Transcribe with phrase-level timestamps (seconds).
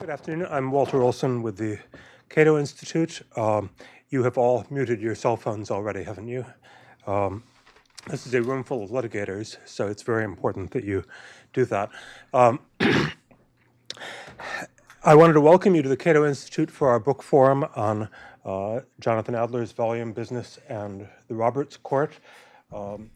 [0.00, 0.46] Good afternoon.
[0.48, 1.80] I'm Walter Olson with the
[2.28, 3.20] Cato Institute.
[3.34, 3.70] Um,
[4.10, 6.46] you have all muted your cell phones already, haven't you?
[7.04, 7.42] Um,
[8.06, 11.02] this is a room full of litigators, so it's very important that you
[11.52, 11.90] do that.
[12.32, 12.60] Um,
[15.02, 18.08] I wanted to welcome you to the Cato Institute for our book forum on
[18.44, 22.12] uh, Jonathan Adler's volume Business and the Roberts Court.
[22.72, 23.10] Um,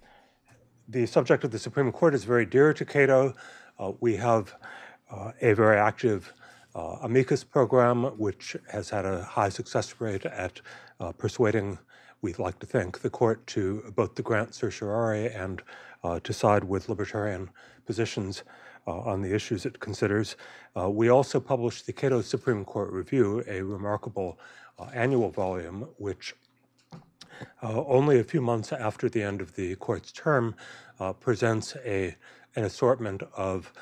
[0.88, 3.34] the subject of the Supreme Court is very dear to Cato.
[3.78, 4.56] Uh, we have
[5.12, 6.32] uh, a very active
[6.74, 10.60] uh, amicus program, which has had a high success rate at
[11.00, 11.78] uh, persuading,
[12.22, 15.62] we'd like to thank the court to both to grant certiorari and
[16.04, 17.50] uh, to side with libertarian
[17.84, 18.44] positions
[18.86, 20.36] uh, on the issues it considers.
[20.76, 24.38] Uh, we also published the Cato Supreme Court Review, a remarkable
[24.78, 26.34] uh, annual volume, which
[27.62, 30.54] only a few months after the end of the court's term
[31.18, 32.14] presents a,
[32.54, 33.72] an assortment of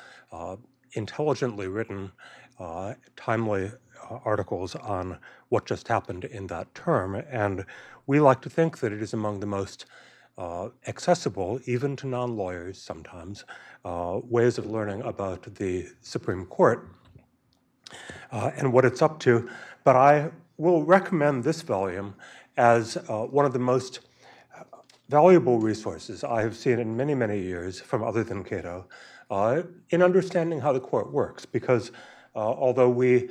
[0.93, 2.11] intelligently written
[2.59, 3.71] uh, timely
[4.09, 5.17] uh, articles on
[5.49, 7.15] what just happened in that term.
[7.15, 7.65] And
[8.07, 9.85] we like to think that it is among the most
[10.37, 13.45] uh, accessible, even to non lawyers sometimes,
[13.85, 16.87] uh, ways of learning about the Supreme Court
[18.31, 19.49] uh, and what it's up to.
[19.83, 22.15] But I will recommend this volume
[22.57, 23.99] as uh, one of the most
[25.09, 28.87] valuable resources I have seen in many, many years from other than Cato
[29.89, 31.93] in understanding how the court works, because uh,
[32.35, 33.29] although we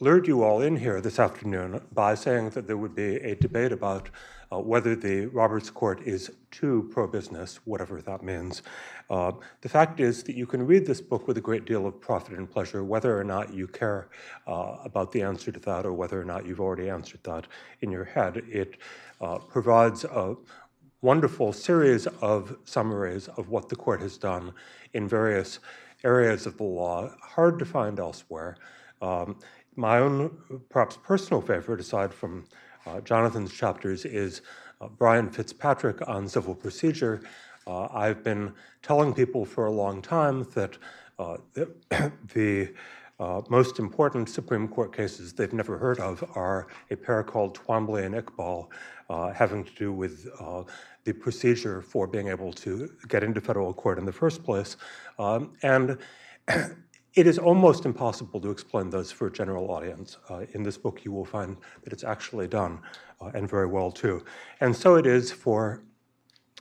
[0.00, 3.70] lured you all in here this afternoon by saying that there would be a debate
[3.70, 4.10] about
[4.52, 8.62] uh, whether the Roberts Court is too pro business, whatever that means.
[9.08, 12.00] Uh, the fact is that you can read this book with a great deal of
[12.00, 14.08] profit and pleasure, whether or not you care
[14.46, 17.46] uh, about the answer to that or whether or not you've already answered that
[17.80, 18.42] in your head.
[18.48, 18.78] It
[19.20, 20.34] uh, provides a
[21.00, 24.52] wonderful series of summaries of what the court has done
[24.92, 25.60] in various
[26.04, 28.56] areas of the law, hard to find elsewhere.
[29.00, 29.38] Um,
[29.76, 30.36] my own,
[30.68, 32.44] perhaps personal favorite, aside from
[32.86, 34.42] uh, Jonathan's chapters, is
[34.80, 37.22] uh, Brian Fitzpatrick on civil procedure.
[37.66, 38.52] Uh, I've been
[38.82, 40.76] telling people for a long time that
[41.18, 41.72] uh, the,
[42.34, 42.74] the
[43.20, 48.04] uh, most important Supreme Court cases they've never heard of are a pair called Twombly
[48.04, 48.68] and Iqbal,
[49.34, 50.26] having to do with
[51.04, 54.76] the procedure for being able to get into federal court in the first place.
[55.18, 55.98] Um, and
[57.14, 60.18] it is almost impossible to explain those for a general audience.
[60.30, 62.78] Uh, in this book, you will find that it's actually done,
[63.20, 64.24] uh, and very well too.
[64.60, 65.82] And so it is for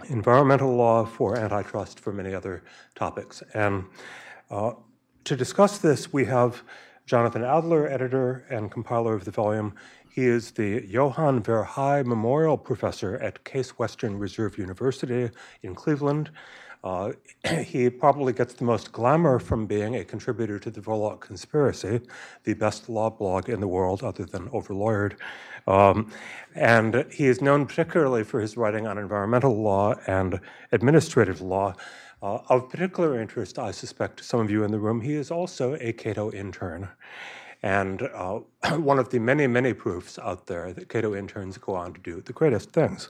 [0.09, 2.63] environmental law, for antitrust, for many other
[2.95, 3.44] topics.
[3.53, 3.85] And
[4.50, 4.73] uh,
[5.25, 6.63] to discuss this, we have
[7.06, 9.73] Jonathan Adler, editor and compiler of the volume,
[10.09, 15.29] he is the Johan Verheij Memorial Professor at Case Western Reserve University
[15.63, 16.29] in Cleveland.
[16.84, 17.12] Uh,
[17.63, 22.01] he probably gets the most glamour from being a contributor to the Volokh Conspiracy,
[22.44, 25.16] the best law blog in the world other than Overlawyered.
[25.68, 26.12] Um,
[26.56, 30.39] and he is known particularly for his writing on environmental law and
[30.72, 31.75] administrative law.
[32.21, 35.31] Uh, of particular interest, I suspect, to some of you in the room, he is
[35.31, 36.89] also a Cato intern.
[37.63, 38.41] And uh,
[38.77, 42.21] one of the many, many proofs out there that Cato interns go on to do
[42.21, 43.09] the greatest things.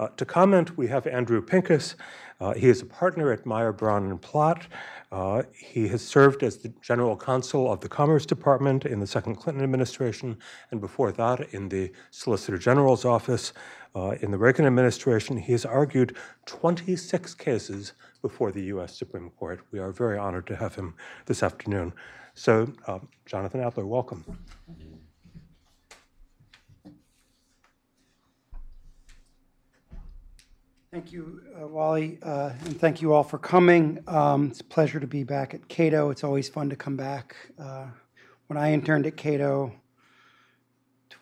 [0.00, 1.94] Uh, to comment, we have Andrew Pincus.
[2.40, 4.66] Uh, he is a partner at Mayer, Brown, and Platt.
[5.12, 9.36] Uh, he has served as the general counsel of the Commerce Department in the second
[9.36, 10.36] Clinton administration,
[10.72, 13.52] and before that in the Solicitor General's office.
[13.94, 16.16] Uh, in the Reagan administration, he has argued
[16.46, 17.92] 26 cases
[18.22, 18.96] before the U.S.
[18.96, 19.60] Supreme Court.
[19.70, 20.94] We are very honored to have him
[21.26, 21.92] this afternoon.
[22.34, 24.24] So, uh, Jonathan Adler, welcome.
[30.90, 34.02] Thank you, uh, Wally, uh, and thank you all for coming.
[34.06, 36.10] Um, it's a pleasure to be back at Cato.
[36.10, 37.34] It's always fun to come back.
[37.58, 37.86] Uh,
[38.46, 39.72] when I interned at Cato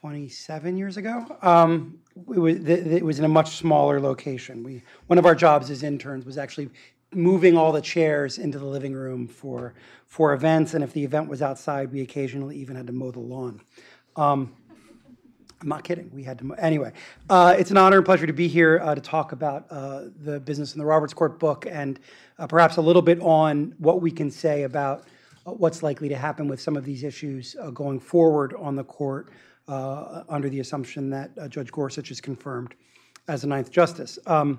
[0.00, 4.62] 27 years ago, um, it, was, it was in a much smaller location.
[4.62, 6.70] We one of our jobs as interns was actually
[7.12, 9.74] moving all the chairs into the living room for
[10.06, 13.20] for events, and if the event was outside, we occasionally even had to mow the
[13.20, 13.60] lawn.
[14.16, 14.56] Um,
[15.60, 16.10] I'm not kidding.
[16.14, 16.54] We had to.
[16.54, 16.92] Anyway,
[17.28, 20.40] uh, it's an honor and pleasure to be here uh, to talk about uh, the
[20.40, 22.00] business in the Roberts Court book and
[22.38, 25.04] uh, perhaps a little bit on what we can say about
[25.46, 28.84] uh, what's likely to happen with some of these issues uh, going forward on the
[28.84, 29.30] court
[29.70, 32.74] under the assumption that Judge Gorsuch is confirmed
[33.28, 34.18] as the ninth justice.
[34.26, 34.58] Um,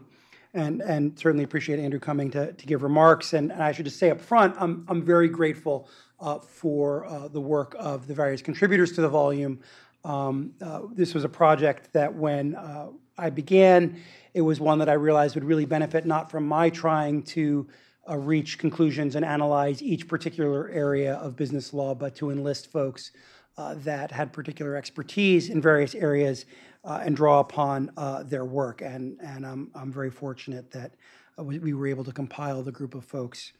[0.53, 3.33] and, and certainly appreciate Andrew coming to, to give remarks.
[3.33, 5.87] And, and I should just say up front, I'm, I'm very grateful
[6.19, 9.59] uh, for uh, the work of the various contributors to the volume.
[10.03, 12.87] Um, uh, this was a project that when uh,
[13.17, 14.01] I began,
[14.33, 17.67] it was one that I realized would really benefit not from my trying to
[18.09, 23.11] uh, reach conclusions and analyze each particular area of business law, but to enlist folks
[23.57, 26.45] uh, that had particular expertise in various areas
[26.83, 28.81] uh, and draw upon uh, their work.
[28.81, 30.91] And, and I'm, I'm very fortunate that
[31.37, 33.53] uh, we, we were able to compile the group of folks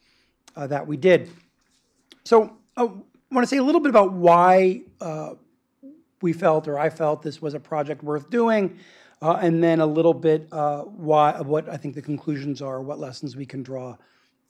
[0.56, 1.30] uh, that we did.
[2.24, 5.34] So I want to say a little bit about why uh,
[6.20, 8.78] we felt, or I felt, this was a project worth doing,
[9.20, 13.46] and then a little bit why what I think the conclusions are, what lessons we
[13.46, 13.96] can draw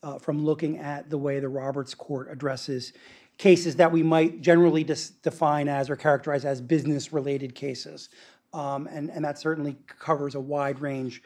[0.03, 2.93] uh, from looking at the way the Roberts Court addresses
[3.39, 8.09] cases that we might generally define as or characterize as business-related cases,
[8.53, 11.23] um, and and that certainly covers a wide range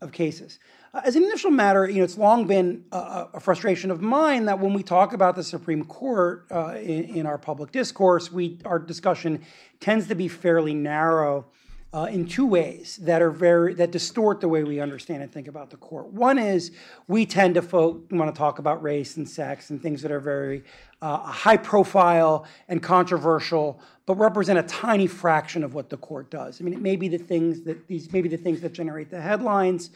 [0.00, 0.58] of cases.
[0.94, 4.46] Uh, as an initial matter, you know, it's long been a, a, frustration of mine
[4.46, 8.58] that when we talk about the Supreme Court uh, in, in, our public discourse, we
[8.64, 9.44] our discussion
[9.80, 11.46] tends to be fairly narrow
[11.92, 15.48] uh, in two ways that are very that distort the way we understand and think
[15.48, 16.06] about the court.
[16.12, 16.70] One is
[17.06, 20.20] we tend to fo- want to talk about race and sex and things that are
[20.20, 20.64] very
[21.00, 26.60] uh, high profile and controversial, but represent a tiny fraction of what the court does.
[26.60, 29.10] I mean, it may be the things that these may be the things that generate
[29.10, 29.90] the headlines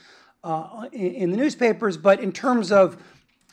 [0.44, 2.96] uh, in, in, the newspapers, but in terms of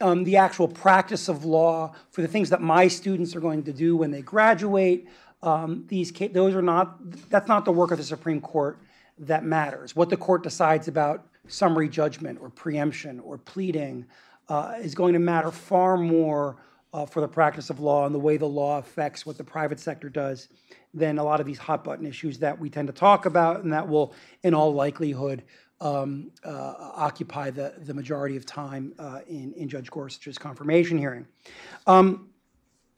[0.01, 3.73] um, the actual practice of law for the things that my students are going to
[3.73, 5.07] do when they graduate,
[5.41, 8.79] um, these those are not that's not the work of the Supreme Court
[9.19, 9.95] that matters.
[9.95, 14.05] What the court decides about summary judgment or preemption or pleading
[14.47, 16.57] uh, is going to matter far more
[16.93, 19.79] uh, for the practice of law and the way the law affects what the private
[19.79, 20.49] sector does
[20.93, 23.71] than a lot of these hot button issues that we tend to talk about and
[23.71, 24.13] that will,
[24.43, 25.43] in all likelihood,
[25.81, 31.27] um, uh, occupy the, the majority of time uh, in, in Judge Gorsuch's confirmation hearing.
[31.85, 32.29] Um,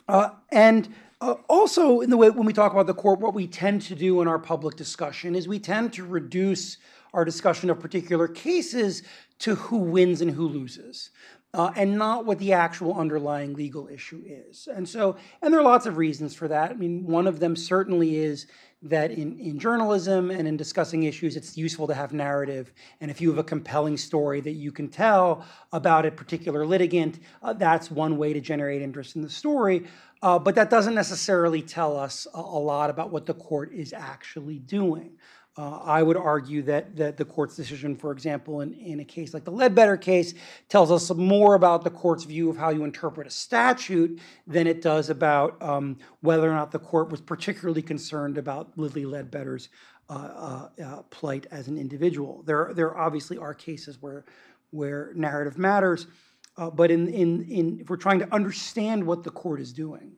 [0.07, 3.45] uh, and uh, also, in the way when we talk about the court, what we
[3.45, 6.77] tend to do in our public discussion is we tend to reduce
[7.13, 9.03] our discussion of particular cases
[9.37, 11.11] to who wins and who loses.
[11.53, 14.69] Uh, and not what the actual underlying legal issue is.
[14.73, 16.71] And so, and there are lots of reasons for that.
[16.71, 18.47] I mean, one of them certainly is
[18.83, 22.73] that in, in journalism and in discussing issues, it's useful to have narrative.
[22.99, 27.19] And if you have a compelling story that you can tell about a particular litigant,
[27.43, 29.85] uh, that's one way to generate interest in the story.
[30.23, 33.91] Uh, but that doesn't necessarily tell us a, a, lot about what the court is
[33.91, 35.11] actually doing.
[35.57, 39.33] Uh, I would argue that, that the court's decision, for example, in, in a case
[39.33, 40.33] like the Ledbetter case,
[40.69, 44.81] tells us more about the court's view of how you interpret a statute than it
[44.81, 49.67] does about um, whether or not the court was particularly concerned about Lilly Ledbetter's
[50.09, 52.43] uh, uh, uh, plight as an individual.
[52.43, 54.23] There, there obviously are cases where,
[54.69, 56.07] where narrative matters,
[56.55, 60.13] uh, but in, in, in, if we're trying to understand what the court is doing,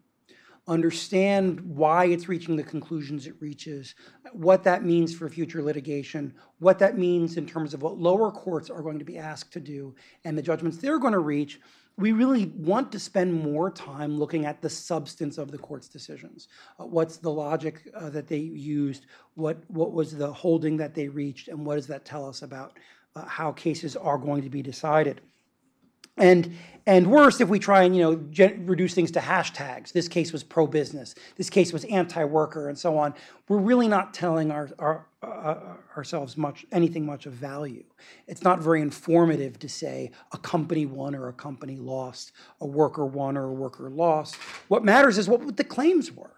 [0.68, 3.96] understand why it's reaching the conclusions it reaches,
[4.32, 8.70] what that means for future litigation, what that means in terms of what lower courts
[8.70, 9.94] are going to be asked to do,
[10.24, 11.60] and the judgments they're going to reach,
[11.98, 16.48] we really want to spend more time looking at the substance of the court's decisions.
[16.80, 19.06] Uh, what's the logic uh, that they used?
[19.36, 21.50] What, what was the holding that they reached?
[21.50, 22.80] And what does that tell us about
[23.16, 25.22] uh, how cases are going to be decided?
[26.18, 26.56] And
[26.86, 29.94] and worse, if we try and you know gen- reduce things to hashtags.
[29.94, 31.16] This case was pro-business.
[31.38, 33.14] This case was anti-worker, and so on.
[33.48, 37.86] We're really not telling our, our uh, ourselves much anything much of value.
[38.28, 43.06] It's not very informative to say a company won or a company lost, a worker
[43.06, 44.36] won or a worker lost.
[44.68, 46.33] What matters is what the claims were.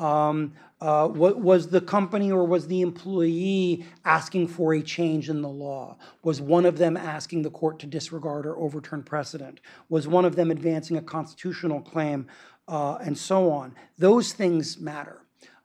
[0.00, 5.42] Um, uh, what, was the company or was the employee asking for a change in
[5.42, 5.98] the law?
[6.22, 9.60] Was one of them asking the court to disregard or overturn precedent?
[9.90, 12.26] Was one of them advancing a constitutional claim,
[12.66, 13.74] uh, and so on?
[13.98, 15.20] Those things matter.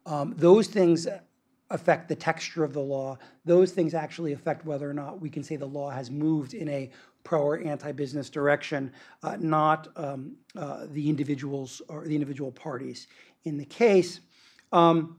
[0.06, 1.08] Um, those things
[1.70, 3.18] affect the texture of the law.
[3.46, 6.68] Those things actually affect whether or not we can say the law has moved in
[6.68, 6.92] a
[7.24, 8.92] pro or anti-business direction,
[9.24, 13.08] uh, not um, uh, the individuals or the individual parties
[13.46, 14.20] in the case.
[14.76, 15.18] Um,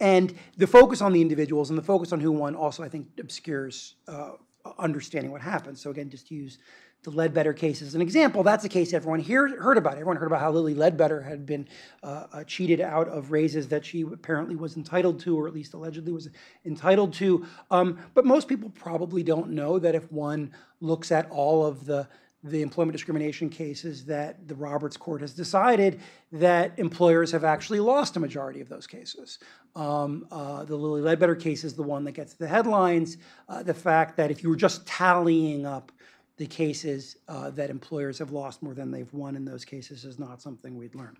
[0.00, 3.08] and the focus on the individuals and the focus on who won also, I think,
[3.18, 4.32] obscures uh,
[4.78, 5.78] understanding what happened.
[5.78, 6.58] So again, just use
[7.02, 8.42] the Ledbetter case as an example.
[8.42, 9.94] That's a case everyone here heard about.
[9.94, 11.68] Everyone heard about how Lilly Ledbetter had been
[12.02, 15.72] uh, uh, cheated out of raises that she apparently was entitled to, or at least
[15.72, 16.28] allegedly was
[16.66, 17.46] entitled to.
[17.70, 22.08] Um, but most people probably don't know that if one looks at all of the
[22.42, 26.00] the employment discrimination cases that the Roberts Court has decided
[26.32, 29.38] that employers have actually lost a majority of those cases.
[29.74, 33.16] Um, uh, the Lilly Ledbetter case is the one that gets the headlines.
[33.48, 35.92] Uh, the fact that if you were just tallying up
[36.36, 40.18] the cases uh, that employers have lost more than they've won in those cases is
[40.18, 41.16] not something we'd learn.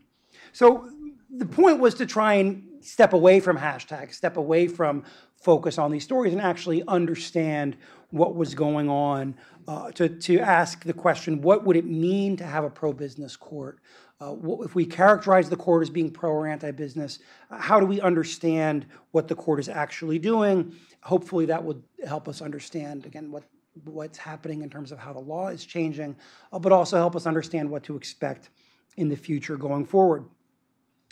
[0.52, 0.88] So
[1.30, 5.04] the point was to try and step away from hashtags, step away from
[5.36, 7.76] focus on these stories, and actually understand
[8.10, 9.34] what was going on.
[9.68, 13.80] Uh, to to ask the question, what would it mean to have a pro-business court?
[14.20, 17.18] Uh, if we characterize the court as being pro or anti-business,
[17.50, 20.74] uh, how do we understand what the court is actually doing?
[21.02, 23.42] Hopefully, that would help us understand again what
[23.84, 26.16] what's happening in terms of how the law is changing,
[26.52, 28.50] uh, but also help us understand what to expect
[28.96, 30.24] in the future going forward.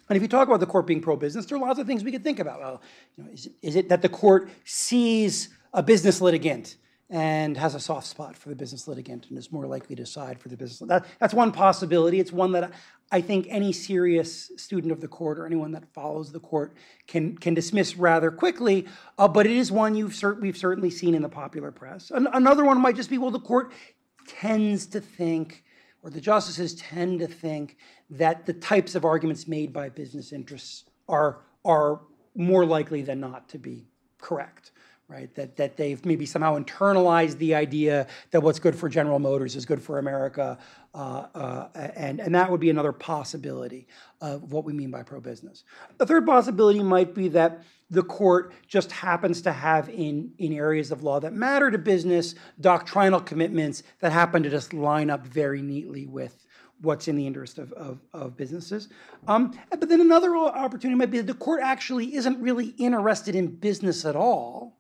[0.09, 2.13] And if you talk about the court being pro-business, there are lots of things we
[2.13, 2.61] could think about.
[2.61, 2.83] Well,
[3.17, 6.77] you know, is, it, is it that the court sees a business litigant
[7.11, 10.39] and has a soft spot for the business litigant and is more likely to side
[10.39, 10.87] for the business?
[10.89, 12.21] That, that's one possibility.
[12.21, 12.73] It's one that
[13.11, 16.75] I think any serious student of the court or anyone that follows the court
[17.07, 18.87] can can dismiss rather quickly.
[19.19, 22.11] Uh, but it is one you've we've certainly seen in the popular press.
[22.11, 23.73] An- another one might just be well, the court
[24.27, 25.63] tends to think,
[26.05, 27.79] or the justices tend to think
[28.11, 32.03] that the types of arguments made by business interests are are
[32.37, 33.87] more likely than not to be
[34.19, 34.71] correct
[35.09, 35.35] right?
[35.35, 39.67] That, that they've maybe somehow internalized the idea that what's good for General Motors is
[39.67, 40.59] good for America.
[40.95, 43.87] Uh, uh, and, and that would be another possibility
[44.21, 45.65] of what we mean by pro business.
[45.99, 50.91] The third possibility might be that the court just happens to have in, in areas
[50.91, 55.61] of law that matter to business doctrinal commitments that happen to just line up very
[55.61, 56.47] neatly with
[56.81, 58.89] what's in the interest of, of, of businesses.
[59.29, 63.49] Um, but then another opportunity might be that the court actually isn't really interested in
[63.49, 64.79] business at all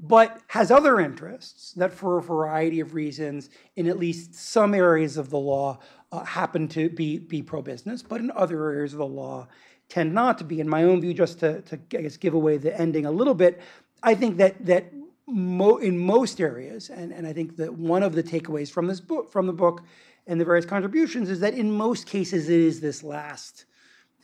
[0.00, 5.16] but has other interests that, for a variety of reasons, in at least some areas
[5.16, 5.78] of the law,
[6.12, 9.46] uh, happen to be, be pro business, but in other areas of the law,
[9.88, 10.60] tend not to be.
[10.60, 13.34] In my own view, just to, to I guess, give away the ending a little
[13.34, 13.60] bit,
[14.02, 14.92] I think that, that
[15.26, 19.00] mo- in most areas, and, and I think that one of the takeaways from this
[19.00, 19.82] book, from the book
[20.26, 23.64] and the various contributions, is that in most cases it is this last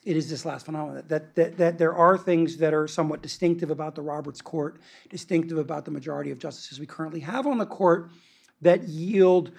[0.04, 3.71] it is this last phenomenon that, that, that there are things that are somewhat distinctive
[3.71, 4.80] about the Roberts Court,
[5.11, 8.11] distinctive about the majority of justices we currently have on the court,
[8.62, 9.52] that yield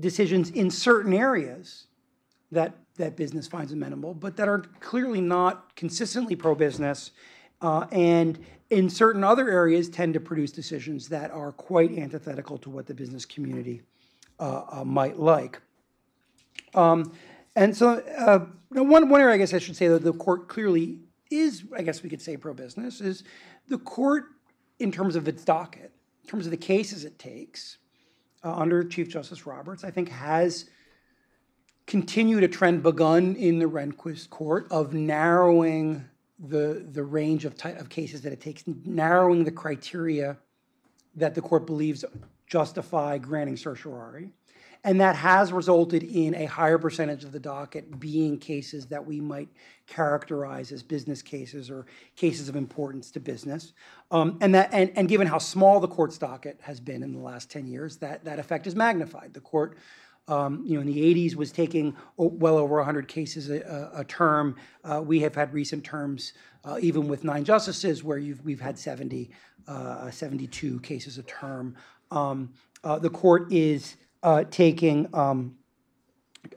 [0.00, 1.86] decisions in certain areas
[2.50, 7.12] that, that business finds amenable, but that are clearly not consistently pro business,
[7.60, 8.38] uh, and
[8.70, 12.94] in certain other areas tend to produce decisions that are quite antithetical to what the
[12.94, 13.82] business community
[14.40, 15.60] uh, uh, might like.
[16.74, 17.12] Um,
[17.58, 21.00] and so, uh, one, one area I guess I should say that the court clearly
[21.30, 23.24] is, I guess we could say, pro business, is
[23.68, 24.26] the court,
[24.78, 27.78] in terms of its docket, in terms of the cases it takes
[28.44, 30.70] uh, under Chief Justice Roberts, I think has
[31.88, 36.04] continued a trend begun in the Rehnquist court of narrowing
[36.38, 40.36] the, the range of, ty- of cases that it takes, narrowing the criteria
[41.16, 42.04] that the court believes
[42.46, 44.30] justify granting certiorari.
[44.84, 49.20] And that has resulted in a higher percentage of the docket being cases that we
[49.20, 49.48] might
[49.86, 53.72] characterize as business cases or cases of importance to business.
[54.10, 57.18] Um, and, that, and, and given how small the court's docket has been in the
[57.18, 59.34] last 10 years, that, that effect is magnified.
[59.34, 59.76] The court
[60.28, 64.56] um, you know, in the 80s was taking well over 100 cases a, a term.
[64.84, 69.30] Uh, we have had recent terms, uh, even with nine justices, where we've had 70,
[69.66, 71.74] uh, 72 cases a term.
[72.10, 72.52] Um,
[72.84, 75.56] uh, the court is uh, taking um,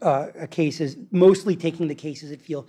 [0.01, 2.67] uh, cases, mostly taking the cases it feels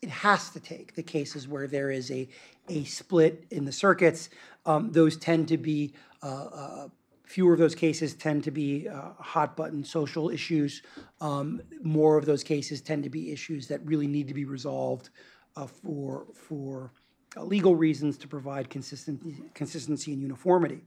[0.00, 2.28] it has to take, the cases where there is a,
[2.68, 4.30] a split in the circuits.
[4.64, 6.88] Um, those tend to be, uh, uh,
[7.24, 10.82] fewer of those cases tend to be uh, hot button social issues.
[11.20, 15.10] Um, more of those cases tend to be issues that really need to be resolved
[15.56, 16.92] uh, for, for
[17.42, 20.80] legal reasons to provide consistency, consistency and uniformity.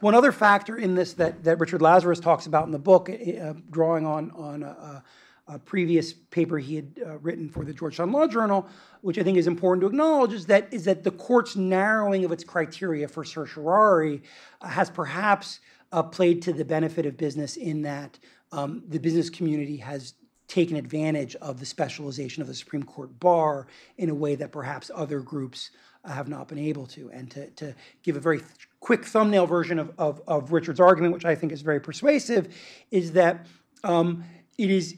[0.00, 3.54] One other factor in this that, that Richard Lazarus talks about in the book, uh,
[3.70, 5.02] drawing on, on a,
[5.48, 8.66] a, previous paper he had uh, written for the Georgetown Law Journal,
[9.02, 12.32] which I think is important to acknowledge, is that, is that the court's narrowing of
[12.32, 14.22] its criteria for certiorari
[14.60, 15.60] uh, has perhaps
[15.92, 18.18] uh, played to the benefit of business in that
[18.50, 20.14] um, the business community has
[20.52, 23.66] taken advantage of the specialization of the Supreme Court bar
[23.96, 25.70] in a way that perhaps other groups
[26.04, 27.10] have not been able to.
[27.12, 31.14] And to, to give a very th- quick thumbnail version of, of, of, Richard's argument,
[31.14, 32.54] which I think is very persuasive,
[32.90, 33.46] is that
[33.84, 34.24] um,
[34.58, 34.96] it is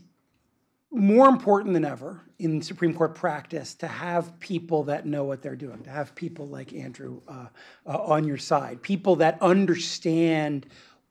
[0.91, 5.57] more important than ever in Supreme Court practice to have people that know what they're
[5.57, 7.47] doing, to have people like Andrew uh,
[7.87, 10.67] uh, on your side, people that understand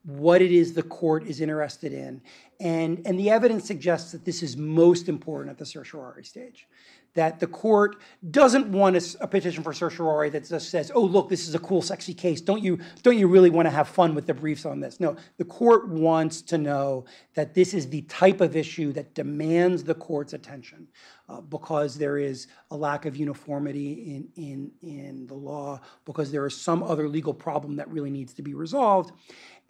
[0.06, 2.22] what it is the court is interested in.
[2.60, 6.68] And, and the evidence suggests that this is most important at the certiorari stage
[7.16, 7.98] that the court
[8.32, 11.60] doesn't want a, a, petition for certiorari that just says, "Oh, look, this is a
[11.60, 12.42] cool, sexy case.
[12.42, 15.16] Don't you don't you really want to have fun with the briefs on this?" No,
[15.38, 17.06] the court wants to know
[17.36, 20.88] that this is the type of issue that demands the court's attention,
[21.30, 26.46] uh, because there is a lack of uniformity in, in, in the law, because there
[26.46, 29.12] is some other legal problem that really needs to be resolved.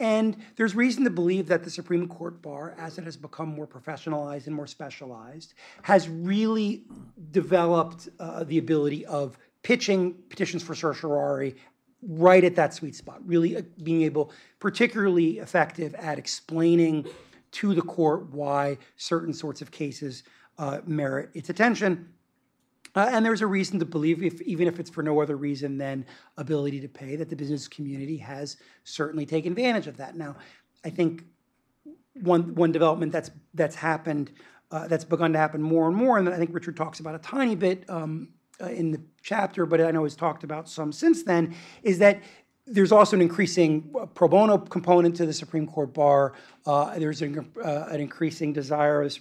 [0.00, 3.66] And there's reason to believe that the Supreme Court bar, as it has become more
[3.66, 6.82] professionalized and more specialized, has really
[7.30, 11.54] developed uh, the ability of pitching petitions for certiorari
[12.06, 17.06] right at that sweet spot, really uh, being able, particularly effective at explaining
[17.52, 20.24] to the court why certain sorts of cases
[20.58, 22.08] uh, merit its attention.
[22.96, 25.76] Uh, and there's a reason to believe, if, even if it's for no other reason
[25.76, 26.06] than
[26.36, 30.16] ability to pay, that the business community has certainly taken advantage of that.
[30.16, 30.36] Now,
[30.84, 31.24] I think
[32.22, 34.30] one one development that's that's happened,
[34.70, 37.18] uh, that's begun to happen more and more, and I think Richard talks about a
[37.18, 38.28] tiny bit um,
[38.60, 42.22] uh, in the chapter, but I know he's talked about some since then, is that
[42.66, 46.34] there's also an increasing uh, pro bono component to the Supreme Court bar.
[46.64, 49.18] Uh, there's an, uh, an, increasing desire the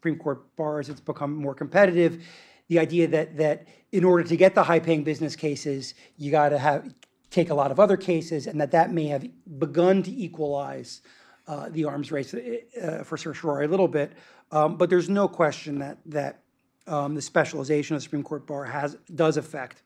[0.00, 2.24] Supreme Court bar as it's become more competitive.
[2.68, 6.58] The idea that that in order to get the high-paying business cases, you got to
[6.58, 6.94] have
[7.28, 9.26] take a lot of other cases, and that that may have
[9.58, 11.02] begun to equalize
[11.46, 14.12] uh, the arms race uh, for certiorari a little bit.
[14.52, 16.40] Um, but there's no question that that
[16.86, 19.82] um, the specialization of the Supreme Court bar has does affect.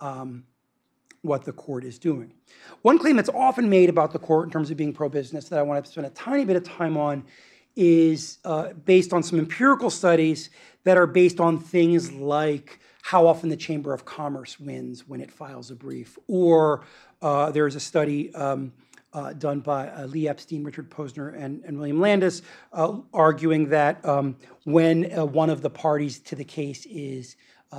[0.00, 0.44] Um,
[1.22, 2.32] what the court is doing.
[2.82, 5.58] One claim that's often made about the court in terms of being pro business that
[5.58, 7.24] I want to spend a tiny bit of time on
[7.76, 10.50] is uh, based on some empirical studies
[10.84, 15.30] that are based on things like how often the Chamber of Commerce wins when it
[15.30, 16.18] files a brief.
[16.26, 16.84] Or
[17.22, 18.72] uh, there's a study um,
[19.12, 22.42] uh, done by uh, Lee Epstein, Richard Posner, and, and William Landes,
[22.72, 27.36] uh, arguing that um, when uh, one of the parties to the case is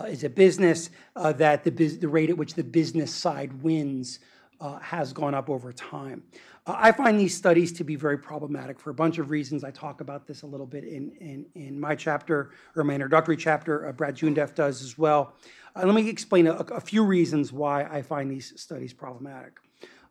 [0.08, 4.20] is a business, that the, the rate at which the business side wins
[4.60, 6.24] uh, has gone up over time.
[6.66, 9.64] Uh, I find these studies to be very problematic for a bunch of reasons.
[9.64, 13.38] I talk about this a little bit in, in, in my chapter, or my introductory
[13.38, 13.88] chapter.
[13.88, 15.34] Uh, Brad Joondeph does as well.
[15.76, 19.60] Uh, let me explain a, a, few reasons why I find these studies problematic.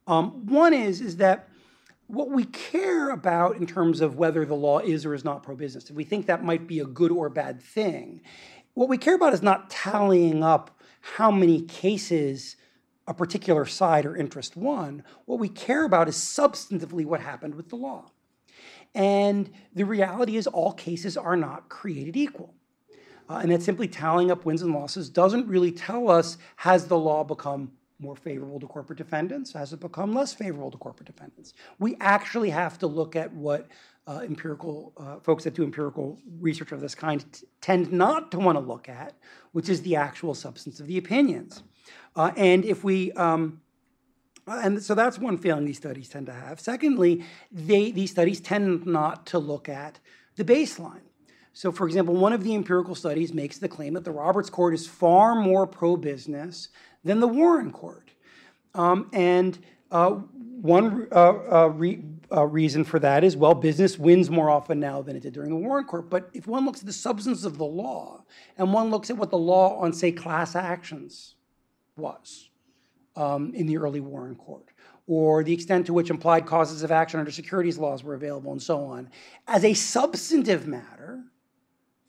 [0.06, 1.48] Um, one is, is that
[2.06, 5.56] what we care about in terms of whether the law is or is not pro
[5.56, 8.20] business, if we think that might be a good or bad thing,
[8.74, 12.56] what we care about is not tallying up how many cases
[13.06, 15.04] a particular side or interest won.
[15.26, 18.10] What we care about is substantively what happened with the law.
[18.94, 22.54] And the reality is, all cases are not created equal.
[23.28, 26.98] Uh, and that simply tallying up wins and losses doesn't really tell us has the
[26.98, 29.52] law become more favorable to corporate defendants?
[29.52, 31.54] Has it become less favorable to corporate defendants?
[31.78, 33.68] We actually have to look at what
[34.06, 37.24] uh, empirical uh, folks that do empirical research of this kind
[37.60, 39.14] tend not to want to look at,
[39.52, 41.62] which is the actual substance of the opinions.
[42.14, 43.60] Uh, and if we um,
[44.46, 46.60] and so that's one failing these studies tend to have.
[46.60, 49.98] Secondly, they, these studies tend not to look at
[50.36, 51.00] the baseline.
[51.52, 54.74] So, for example, one of the empirical studies makes the claim that the Roberts Court
[54.74, 56.68] is far more pro business
[57.02, 58.10] than the Warren Court.
[58.74, 59.58] Um, and
[59.90, 64.78] uh, one uh, uh, re- uh, reason for that is well, business wins more often
[64.78, 66.10] now than it did during the Warren Court.
[66.10, 68.24] But if one looks at the substance of the law
[68.58, 71.35] and one looks at what the law on, say, class actions
[71.96, 72.50] was
[73.16, 74.68] um, in the early Warren Court,
[75.06, 78.62] or the extent to which implied causes of action under securities laws were available, and
[78.62, 79.10] so on,
[79.46, 81.22] as a substantive matter,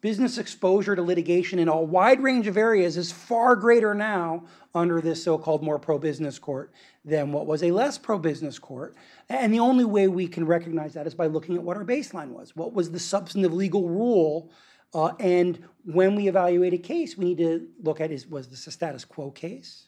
[0.02, 4.44] business exposure to litigation in a wide range of areas is far greater now
[4.76, 6.72] under this so called more pro business court
[7.04, 8.96] than what was a less pro business court.
[9.28, 12.30] And the only way we can recognize that is by looking at what our baseline
[12.30, 12.56] was.
[12.56, 14.52] What was the substantive legal rule?
[14.94, 18.68] Uh, and when we evaluate a case, we need to look at is was this
[18.68, 19.88] a status quo case?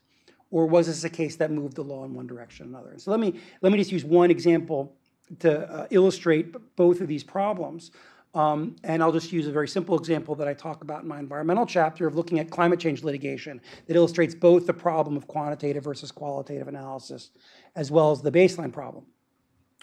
[0.51, 2.97] Or was this a case that moved the law in one direction or another?
[2.97, 4.95] So let me, let me just use one example
[5.39, 7.91] to uh, illustrate both of these problems.
[8.33, 11.19] Um, and I'll just use a very simple example that I talk about in my
[11.19, 15.83] environmental chapter of looking at climate change litigation that illustrates both the problem of quantitative
[15.83, 17.31] versus qualitative analysis,
[17.75, 19.05] as well as the baseline problem.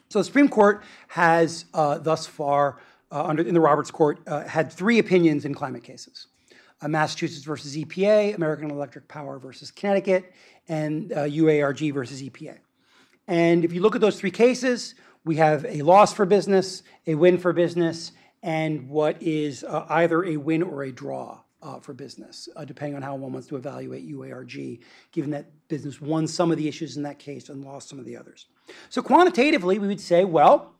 [0.08, 2.78] So the Supreme Court has uh, thus far,
[3.10, 6.26] under, in the Roberts Court, uh, had three opinions in climate cases.
[6.80, 10.32] Uh, Massachusetts versus EPA, American Electric Power versus Connecticut,
[10.68, 12.58] and UARG uh, versus EPA.
[13.28, 17.14] And if you look at those three cases, we have a loss for business, a
[17.14, 21.94] win for business, and what is uh, either a win or a draw uh, for
[21.94, 26.52] business, uh, depending on how one wants to evaluate UARG, given that business won some
[26.52, 28.46] of the issues in that case and lost some of the others.
[28.88, 30.74] So quantitatively, we would say, well,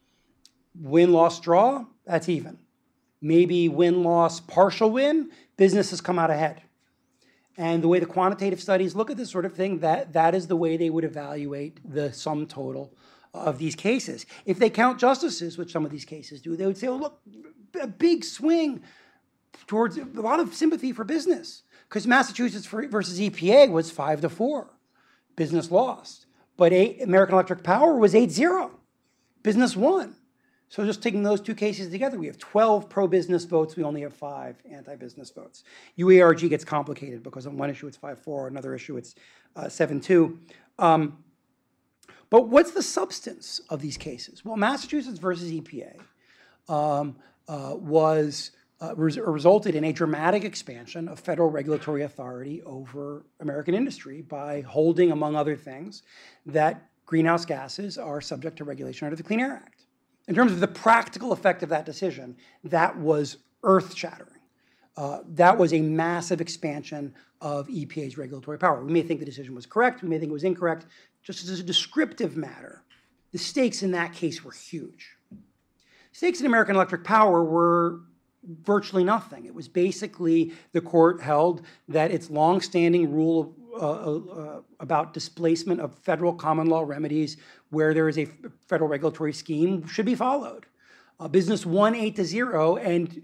[0.81, 2.59] win, loss, draw, that's even.
[3.21, 6.63] Maybe win, loss, partial win, business has come out ahead.
[7.57, 10.47] And the way the quantitative studies look at this sort of thing, that, that is
[10.47, 12.93] the way they would evaluate the sum total
[13.33, 14.27] of these cases.
[14.45, 17.21] If they count justices, which some of these cases do, they would say, oh, look,
[17.81, 18.83] a big swing.
[19.67, 24.71] towards a lot of sympathy for business because Massachusetts versus EPA was five to four,
[25.35, 26.27] business lost.
[26.57, 28.71] But eight, American Electric Power was 8 0,
[29.43, 30.17] business won.
[30.69, 33.77] So just taking those two cases together, we have 12 pro-business votes.
[33.77, 35.63] We only have five anti-business votes.
[35.99, 39.15] UARG gets complicated because on one issue it's 5-4, another issue it's
[39.57, 40.37] 7-2.
[40.79, 41.19] Um,
[42.31, 44.45] but what's the substance of these cases?
[44.45, 45.99] Well, Massachusetts versus EPA
[46.69, 47.17] um,
[47.49, 48.51] uh, was
[48.81, 54.63] uh, res- resulted in a dramatic expansion of federal regulatory authority over American industry by
[54.63, 56.03] holding, among other things,
[56.45, 59.76] that greenhouse gases are subject to regulation under the Clean Air Act.
[60.29, 64.41] In terms of the practical effect of that decision, that was earth shattering.
[64.97, 68.83] Uh, that was a massive expansion of EPA's regulatory power.
[68.83, 70.87] We may think the decision was correct, we may think it was incorrect.
[71.23, 72.83] Just as a descriptive matter,
[73.33, 75.17] the stakes in that case were huge.
[76.13, 78.01] Stakes in American Electric Power were
[78.63, 79.47] virtually nothing.
[79.47, 85.95] It was basically the court held that its longstanding rule uh, uh, about displacement of
[85.95, 87.37] federal common law remedies
[87.71, 88.27] where there is a
[88.67, 90.67] federal regulatory scheme should be followed.
[91.19, 93.23] Uh, business won eight to zero, and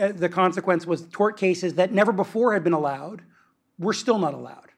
[0.00, 3.22] uh, the consequence was tort cases that never before had been allowed
[3.78, 4.70] were still not allowed.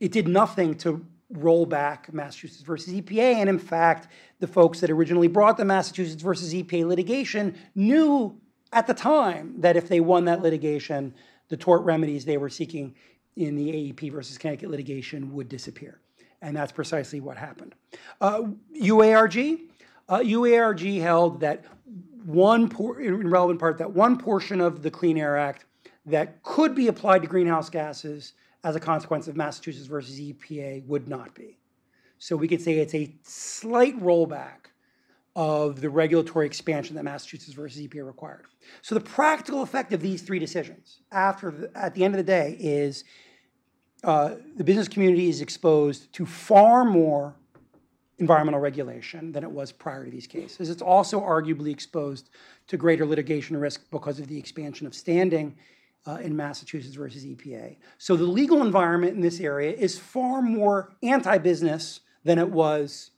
[0.00, 4.90] It did nothing to roll back Massachusetts versus EPA, and in fact, the folks that
[4.90, 8.38] originally brought the Massachusetts versus EPA litigation knew
[8.72, 11.14] at the time that if they won that litigation,
[11.48, 12.94] the tort remedies they were seeking
[13.36, 16.00] in the AEP versus Connecticut litigation would disappear.
[16.42, 17.74] And that's precisely what happened.
[18.20, 18.42] Uh,
[18.80, 19.60] UARG,
[20.08, 21.64] uh, UARG held that
[22.24, 25.64] one, por- in relevant part, that one portion of the Clean Air Act
[26.06, 31.08] that could be applied to greenhouse gases as a consequence of Massachusetts versus EPA would
[31.08, 31.58] not be.
[32.18, 34.70] So we could say it's a slight rollback
[35.36, 38.46] of the regulatory expansion that Massachusetts versus EPA required.
[38.80, 42.24] So the practical effect of these three decisions, after the, at the end of the
[42.24, 43.04] day, is
[44.02, 47.36] uh, the business community is exposed to far more
[48.18, 50.70] environmental regulation than it was prior to these cases.
[50.70, 52.30] It's also arguably exposed
[52.68, 55.54] to greater litigation risk because of the expansion of standing
[56.06, 57.76] uh, in Massachusetts versus EPA.
[57.98, 63.10] So the legal environment in this area is far more anti business than it was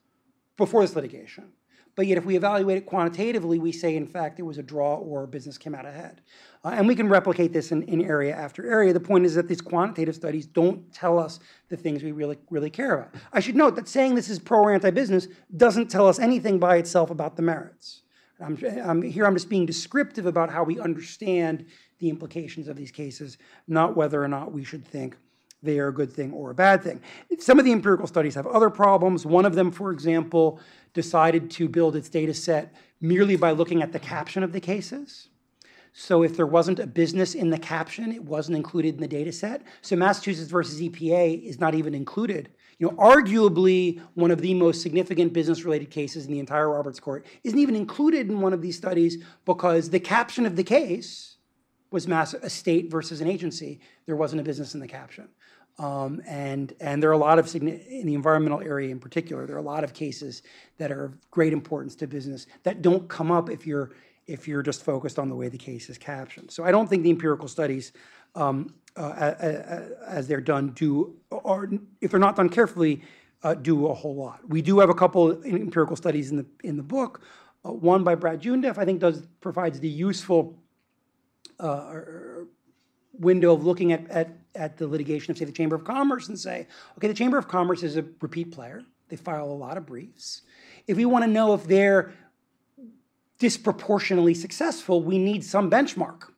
[0.57, 1.52] before this litigation.
[1.98, 4.98] But yet, if we evaluate it quantitatively, we say, in fact, it was a draw
[4.98, 6.20] or business came out ahead.
[6.64, 8.92] Uh, and we can replicate this in, in area after area.
[8.92, 12.70] The point is that these quantitative studies don't tell us the things we really, really
[12.70, 13.16] care about.
[13.32, 16.61] I should note that saying this is pro or anti business doesn't tell us anything
[16.61, 18.02] by itself about the merits.
[18.40, 21.66] I'm, I'm, here I'm just being descriptive about how we understand
[21.98, 25.16] the implications of these cases, not whether or not we should think
[25.62, 27.00] they are a good thing or a bad thing.
[27.38, 29.26] Some of the empirical studies have other problems.
[29.26, 30.61] One of them, for example,
[30.92, 35.29] decided to build its data set merely by looking at the caption of the cases.
[35.92, 39.33] So if there wasn't a business in the caption, it wasn't included in the data
[39.33, 39.62] set.
[39.83, 42.51] So Massachusetts versus EPA is not even included.
[42.79, 47.27] You know, arguably one of the most significant business-related cases in the entire Roberts Court
[47.42, 51.37] isn't even included in one of these studies because the caption of the case
[51.90, 53.81] was mass a state versus an agency.
[54.07, 55.29] There wasn't a business in the caption.
[55.78, 59.46] Um, and and there are a lot of in the environmental area in particular.
[59.46, 60.42] There are a lot of cases
[60.78, 63.92] that are of great importance to business that don't come up if you're
[64.26, 66.50] if you're just focused on the way the case is captioned.
[66.50, 67.92] So I don't think the empirical studies,
[68.34, 69.34] um, uh,
[70.06, 73.02] as they're done, do or if they're not done carefully,
[73.44, 74.40] uh, do a whole lot.
[74.48, 77.22] We do have a couple empirical studies in the in the book.
[77.64, 80.58] Uh, one by Brad Joondeph, I think, does provides the useful
[81.60, 82.00] uh,
[83.18, 86.38] window of looking at, at, at the litigation of, say, the Chamber of Commerce and
[86.38, 88.83] say, okay, the Chamber of Commerce is a repeat player.
[89.09, 90.42] They file a lot of briefs.
[90.87, 92.12] If we want to know if they're
[93.38, 96.31] disproportionately successful, we need some benchmark.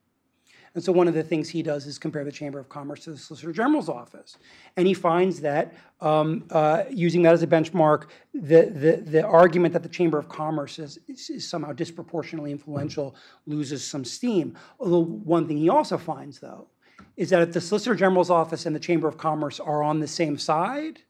[0.74, 3.10] And so one of the things he does is compare the Chamber of Commerce to
[3.10, 4.36] the Solicitor General's office.
[4.76, 9.72] And he finds that um, uh, using that as a benchmark, the, the, the, argument
[9.72, 14.56] that the Chamber of Commerce is, is, somehow disproportionately influential loses some steam.
[14.78, 16.68] Although one thing he also finds, though,
[17.16, 20.08] is that if the Solicitor General's office and the Chamber of Commerce are on the
[20.08, 21.00] same side,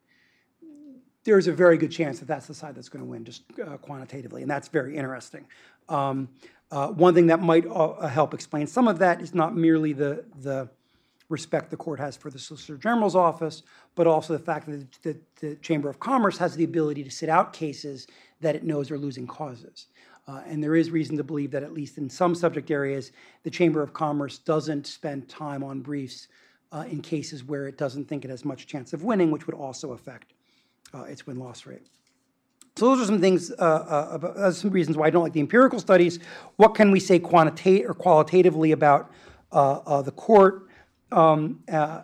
[1.25, 3.77] there's a very good chance that that's the side that's going to win, just uh,
[3.77, 4.41] quantitatively.
[4.43, 5.45] And that's very interesting.
[5.89, 6.29] Um,
[6.71, 10.25] uh, one thing that might uh, help explain some of that is not merely the,
[10.41, 10.69] the
[11.29, 13.63] respect the court has for the Solicitor General's office,
[13.95, 17.29] but also the fact that the, the Chamber of Commerce has the ability to sit
[17.29, 18.07] out cases
[18.41, 19.87] that it knows are losing causes.
[20.29, 23.11] Uh, and there is reason to believe that, at least in some subject areas,
[23.43, 26.29] the Chamber of Commerce doesn't spend time on briefs
[26.73, 29.57] uh, in cases where it doesn't think it has much chance of winning, which would
[29.57, 30.35] also affect
[30.95, 31.89] uh, its win loss rate.
[32.77, 35.41] So those are some things, uh, uh, uh, some reasons why I don't like the
[35.41, 36.19] empirical studies.
[36.57, 39.11] What can we say quantitative or qualitatively about
[39.53, 40.69] uh, uh, the court?
[41.13, 42.03] Um, uh,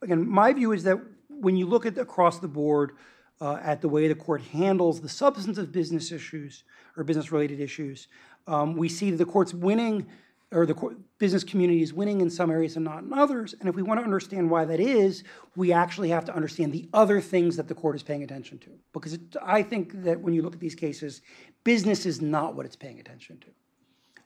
[0.00, 2.92] again, my view is that when you look at across the board
[3.40, 6.64] at the way the court handles the substance of business issues
[6.96, 8.08] or business-related issues,
[8.46, 10.06] um, we see that the court's winning
[10.50, 13.54] or the business community is winning in some areas and not in others.
[13.60, 15.24] And if we want to understand why that is,
[15.56, 18.70] we actually have to understand the other things that the court is paying attention to.
[18.92, 21.20] Because it, I think that when you look at these cases,
[21.64, 23.46] business is not what it's paying attention to.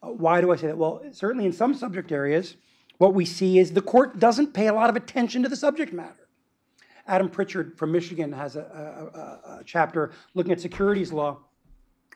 [0.02, 0.78] Uh, why do I say that?
[0.78, 2.56] Well, certainly in some subject areas,
[2.98, 5.92] what we see is the court doesn't pay a lot of attention to the subject
[5.92, 6.28] matter.
[7.08, 11.40] Adam Pritchard from Michigan has a, a, a chapter looking at securities law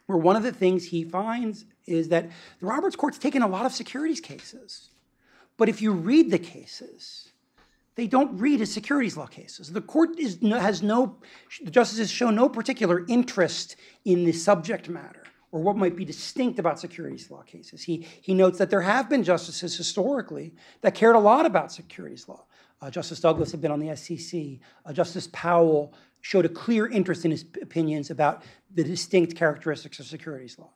[0.07, 2.29] where one of the things he finds is that
[2.61, 4.88] the Roberts Court's taken a lot of securities cases.
[5.57, 7.31] But if you read the cases,
[7.94, 9.72] they don't read as securities law cases.
[9.72, 11.16] The court is, has no,
[11.62, 16.59] the justices show no particular interest in the subject matter or what might be distinct
[16.59, 17.83] about securities law cases.
[17.83, 22.29] He, he notes that there have been justices historically that cared a lot about securities
[22.29, 22.44] law.
[22.83, 24.59] Uh, Justice Douglas had been on the SEC.
[24.85, 28.42] Uh, Justice Powell showed a clear interest in his opinions about
[28.75, 30.70] the distinct characteristics of securities law.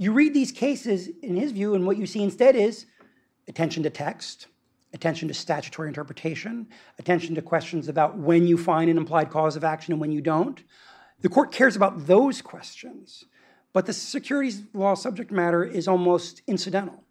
[0.00, 2.86] You read these cases, in his view, and what you see instead is
[3.48, 4.46] attention to text,
[4.94, 6.68] attention to statutory interpretation,
[7.00, 10.20] attention to questions about when you find an implied cause of action and when you
[10.20, 10.62] don't.
[11.20, 13.24] The court cares about those questions,
[13.72, 17.02] but the securities law subject matter is almost incidental.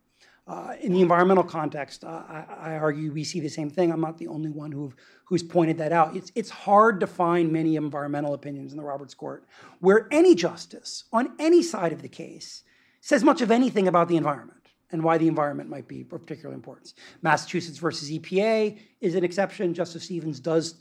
[0.47, 3.91] Uh, in the environmental context, uh, I, I, argue we see the same thing.
[3.91, 4.93] I'm not the only one who
[5.26, 6.15] who's pointed that out.
[6.15, 9.45] It's, it's hard to find many environmental opinions in the Roberts Court
[9.80, 12.63] where any justice on any side of the case
[13.01, 14.53] says much of anything about the environment
[14.91, 16.93] and why the environment might be of particular importance.
[17.21, 19.73] Massachusetts versus EPA is an exception.
[19.73, 20.75] Justice Stevens does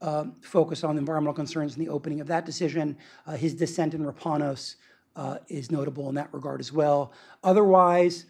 [0.00, 2.96] uh, focus on environmental concerns in the opening of that decision.
[3.26, 4.76] Uh, his dissent in Rapanos
[5.14, 7.12] uh, is notable in that regard as well.
[7.44, 8.26] Otherwise,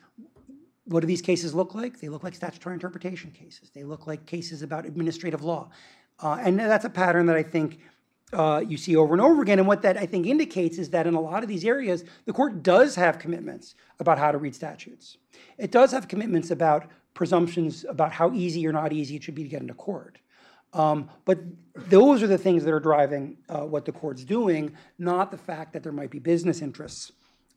[0.85, 2.01] what do these cases look like?
[2.01, 3.71] They look like statutory interpretation cases.
[3.71, 5.71] They look like cases about administrative law.
[6.21, 7.79] Uh, and that's a pattern that I think
[8.33, 9.59] uh, you see over and over again.
[9.59, 12.33] And what that I think indicates is that in a lot of these areas, the
[12.33, 15.19] court does have commitments about how to read statutes.
[15.59, 19.43] It does have commitments about presumptions about how easy or not easy it should be
[19.43, 20.19] to get into court.
[20.73, 21.39] Um, but
[21.75, 25.75] those are the things that are driving uh, what the court's doing, not the fact
[25.75, 27.13] that there might be business interests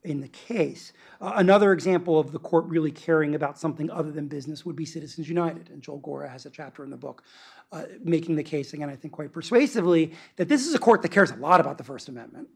[0.05, 0.93] in the case.
[1.19, 4.85] Uh, another example of the court really caring about something other than business would be
[4.85, 5.69] Citizens United.
[5.69, 7.23] And Joel Gora has a chapter in the book
[7.71, 11.09] uh, making the case, again, I think quite persuasively, that this is a court that
[11.09, 12.47] cares a lot about the First Amendment.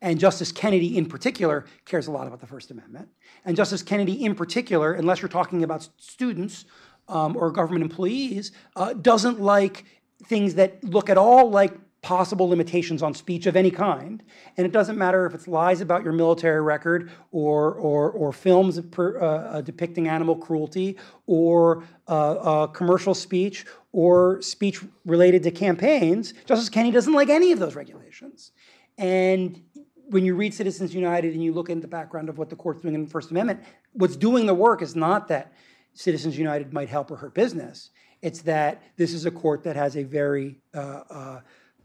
[0.00, 3.08] And Justice Kennedy, in particular, cares a lot about the First Amendment.
[3.44, 6.64] And Justice Kennedy, in particular, unless you're talking about students
[7.08, 9.84] um, or government employees, uh, doesn't like
[10.24, 14.24] things that look at all like possible limitations on speech of any kind.
[14.56, 18.80] And it doesn't matter if it's lies about your military record or, or, or films
[18.90, 25.52] per, uh, uh, depicting animal cruelty or uh, uh, commercial speech or speech related to
[25.52, 26.34] campaigns.
[26.44, 28.50] Justice Kennedy doesn't like any of those regulations.
[28.98, 29.62] And
[30.06, 32.82] when you read Citizens United and you look into the background of what the court's
[32.82, 33.62] doing in the First Amendment,
[33.92, 35.52] what's doing the work is not that
[35.94, 37.90] Citizens United might help or hurt business.
[38.22, 40.58] It's that this is a court that has a very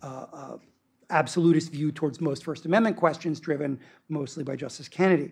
[0.02, 0.58] uh, uh,
[1.10, 3.80] absolutist view towards most First Amendment questions, driven
[4.10, 5.32] mostly by Justice Kennedy.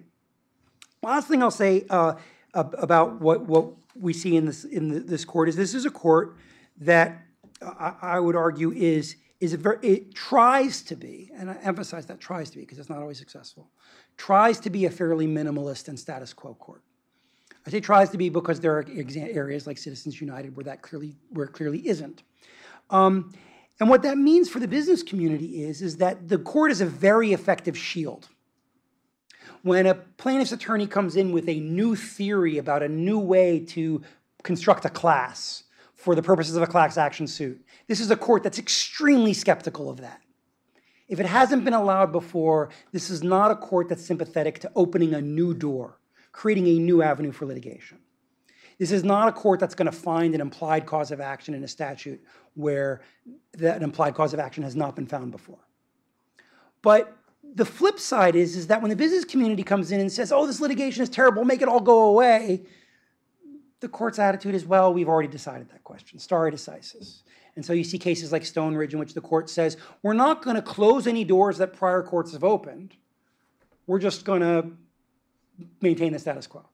[1.04, 2.16] Last thing I'll say uh,
[2.54, 5.92] about what, what we see in this in the, this court is this is a
[5.92, 6.38] court
[6.78, 7.22] that
[7.62, 12.06] I, I would argue is is a very it tries to be, and I emphasize
[12.08, 13.70] that tries to be because it's not always successful,
[14.18, 16.82] tries to be a fairly minimalist and status quo court.
[17.66, 21.16] I say tries to be because there are areas like Citizens United where that clearly
[21.30, 22.24] where it clearly isn't.
[22.90, 23.34] Um,
[23.80, 26.86] and what that means for the business community is, is that the court is a
[26.86, 28.30] very effective shield.
[29.64, 34.02] When a plaintiff's attorney comes in with a new theory about a new way to
[34.44, 35.64] construct a class
[35.96, 39.90] for the purposes of a class action suit, this is a court that's extremely skeptical
[39.90, 40.22] of that.
[41.08, 45.14] If it hasn't been allowed before, this is not a court that's sympathetic to opening
[45.14, 46.00] a new door,
[46.32, 48.00] creating a new avenue for litigation.
[48.78, 51.64] This is not a court that's going to find an implied cause of action in
[51.64, 52.22] a statute
[52.56, 53.02] where
[53.54, 55.60] that implied cause of action has not been found before.
[56.82, 57.16] But
[57.54, 60.46] the flip side is, is that when the business community comes in and says, oh,
[60.46, 62.64] this litigation is terrible, make it all go away,
[63.80, 67.22] the court's attitude is, well, we've already decided that question, stare decisis.
[67.56, 70.58] And so you see cases like Stoneridge in which the court says, we're not going
[70.58, 72.96] to close any doors that prior courts have opened.
[73.88, 74.72] We're just going to
[75.82, 76.66] maintain the status quo.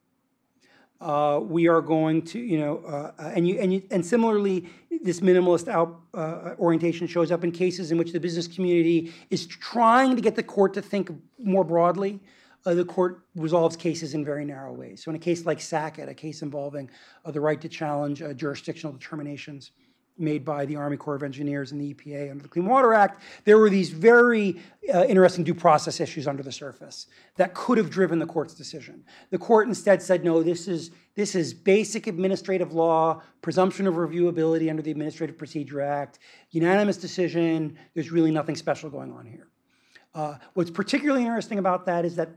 [1.02, 4.68] Uh, we are going to, you know, uh, and you and you, and similarly,
[5.02, 9.44] this minimalist out uh, orientation shows up in cases in which the business community is
[9.44, 12.20] trying to get the court to think more broadly.
[12.64, 15.02] Uh, the court resolves cases in very narrow ways.
[15.02, 16.88] So, in a case like Sackett, a case involving
[17.24, 19.72] uh, the right to challenge uh, jurisdictional determinations
[20.18, 23.22] made by the Army Corps of Engineers and the EPA under the Clean Water Act,
[23.44, 24.60] there were these very
[24.92, 29.04] uh, interesting due process issues under the surface that could have driven the court's decision.
[29.30, 34.68] The court instead said, no, this is, this is basic administrative law, presumption of reviewability
[34.68, 36.18] under the Administrative Procedure Act,
[36.50, 39.48] unanimous decision, there's really nothing special going on here.
[40.14, 42.28] Uh, what's particularly interesting about that is that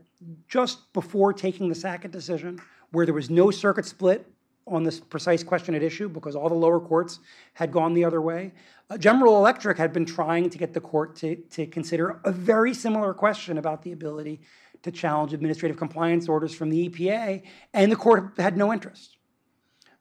[0.48, 2.58] just before taking the Sackett decision,
[2.92, 4.26] where there was no circuit split
[4.66, 7.20] on this precise question at issue because all the lower courts
[7.54, 8.52] had gone the other way.
[8.90, 12.74] Uh, General Electric had been trying to get the court to, to consider a very
[12.74, 14.40] similar question about the ability
[14.82, 17.42] to challenge administrative compliance orders from the EPA,
[17.74, 19.16] and the court had no interest.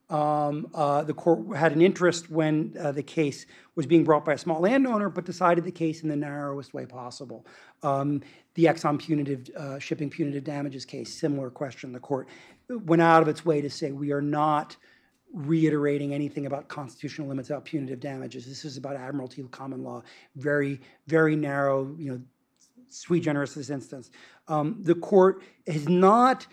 [0.09, 4.33] Um, uh, the court had an interest when uh, the case was being brought by
[4.33, 7.45] a small landowner, but decided the case in the narrowest way possible.
[7.83, 8.21] Um,
[8.53, 11.91] the Exxon punitive uh, shipping punitive damages case, similar question.
[11.91, 12.27] The court
[12.69, 14.77] went out of its way to say we are not
[15.33, 18.45] reiterating anything about constitutional limits about punitive damages.
[18.45, 20.01] This is about admiralty common law,
[20.35, 21.93] very very narrow.
[21.97, 22.21] You know,
[22.87, 24.11] sui generis this instance.
[24.47, 26.47] Um, the court has not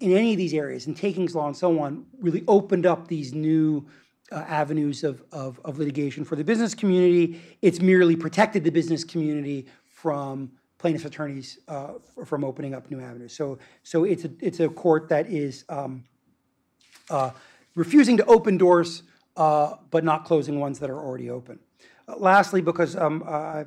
[0.00, 3.34] in any of these areas, in takings law and so on, really opened up these
[3.34, 3.86] new
[4.32, 7.40] uh, avenues of, of, of, litigation for the business community.
[7.62, 13.34] It's merely protected the business community from plaintiffs' attorneys uh, from opening up new avenues.
[13.34, 16.04] So, so it's a it's a court that is um,
[17.10, 17.30] uh,
[17.74, 19.02] refusing to open doors,
[19.36, 21.58] uh, but not closing ones that are already open.
[22.08, 23.64] Uh, lastly, because um, uh,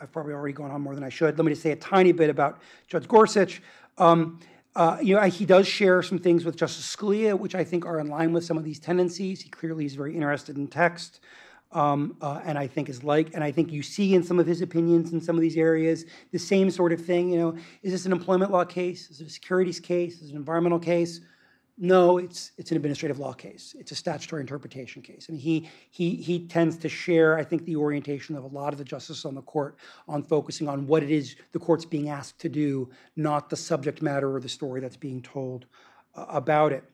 [0.00, 2.12] I've probably already gone on more than I should, let me just say a tiny
[2.12, 3.62] bit about Judge Gorsuch.
[3.98, 4.40] Um,
[4.76, 7.98] uh, you know, he does share some things with Justice Scalia, which I think are
[7.98, 9.40] in line with some of these tendencies.
[9.40, 11.20] He clearly is very interested in text,
[11.72, 14.46] um, uh, and I think is like, and I think you see in some of
[14.46, 17.30] his opinions in some of these areas the same sort of thing.
[17.30, 19.10] You know, is this an employment law case?
[19.10, 20.20] Is it a securities case?
[20.20, 21.20] Is it an environmental case?
[21.82, 23.74] No, it's it's an administrative law case.
[23.78, 25.26] It's a statutory interpretation case.
[25.30, 28.74] I mean, he he he tends to share, I think, the orientation of a lot
[28.74, 32.10] of the justices on the court on focusing on what it is the court's being
[32.10, 35.64] asked to do, not the subject matter or the story that's being told
[36.14, 36.84] uh, about it.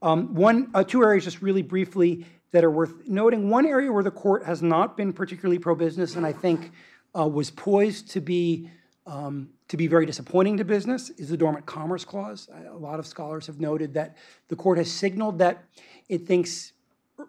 [0.00, 3.50] Um, one, uh, two areas, just really briefly, that are worth noting.
[3.50, 6.70] One area where the court has not been particularly pro-business, and I think
[7.18, 8.70] uh, was poised to be
[9.06, 12.48] um, to be very disappointing to business is the Dormant Commerce Clause.
[12.70, 14.16] A lot of scholars have noted that
[14.48, 15.64] the court has signaled that
[16.08, 16.72] it thinks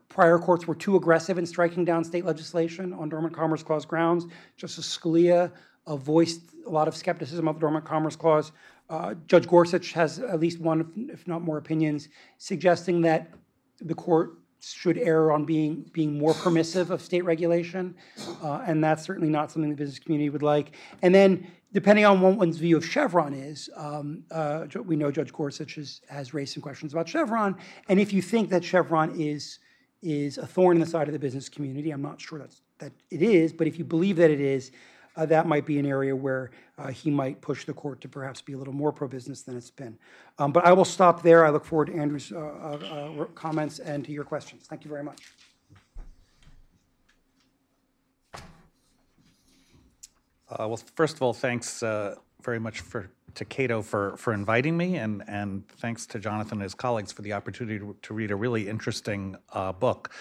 [0.10, 4.26] prior courts were too aggressive in striking down state legislation on Dormant Commerce Clause grounds.
[4.56, 5.52] Justice Scalia
[5.88, 8.52] uh, voiced a lot of skepticism of the Dormant Commerce Clause.
[8.89, 13.34] Uh, Judge Gorsuch has at least one, if not more, opinions suggesting that
[13.82, 17.95] the court should err on being being more permissive of state regulation,
[18.41, 20.76] uh, and that's certainly not something the business community would like.
[21.02, 25.32] And then depending on what one's view of Chevron is, um, uh, we know Judge
[25.32, 27.56] Gorsuch has, has, raised some questions about Chevron.
[27.89, 29.60] And if you think that Chevron is
[30.03, 32.91] is a thorn in the side of the business community, I'm not sure that's, that
[33.10, 34.71] it is, but if you believe that it is,
[35.15, 38.39] uh, that might be an area where uh, he might push the court to perhaps
[38.39, 39.97] be a little more pro-business than it's been.
[40.38, 41.45] Um, but I will stop there.
[41.45, 44.67] I look forward to Andrew's uh, uh, uh comments and to your questions.
[44.67, 45.34] Thank you very much.
[50.49, 54.77] Uh, well, first of all, thanks uh, very much for to Cato for for inviting
[54.77, 58.31] me, and and thanks to Jonathan and his colleagues for the opportunity to, to read
[58.31, 60.12] a really interesting uh, book.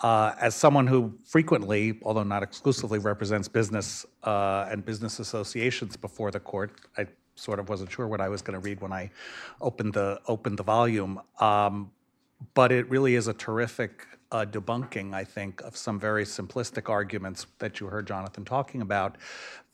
[0.00, 6.30] Uh, as someone who frequently, although not exclusively, represents business uh, and business associations before
[6.30, 9.10] the court, I sort of wasn't sure what I was going to read when I
[9.60, 11.20] opened the opened the volume.
[11.40, 11.92] Um,
[12.52, 17.46] but it really is a terrific uh, debunking, I think, of some very simplistic arguments
[17.58, 19.16] that you heard Jonathan talking about.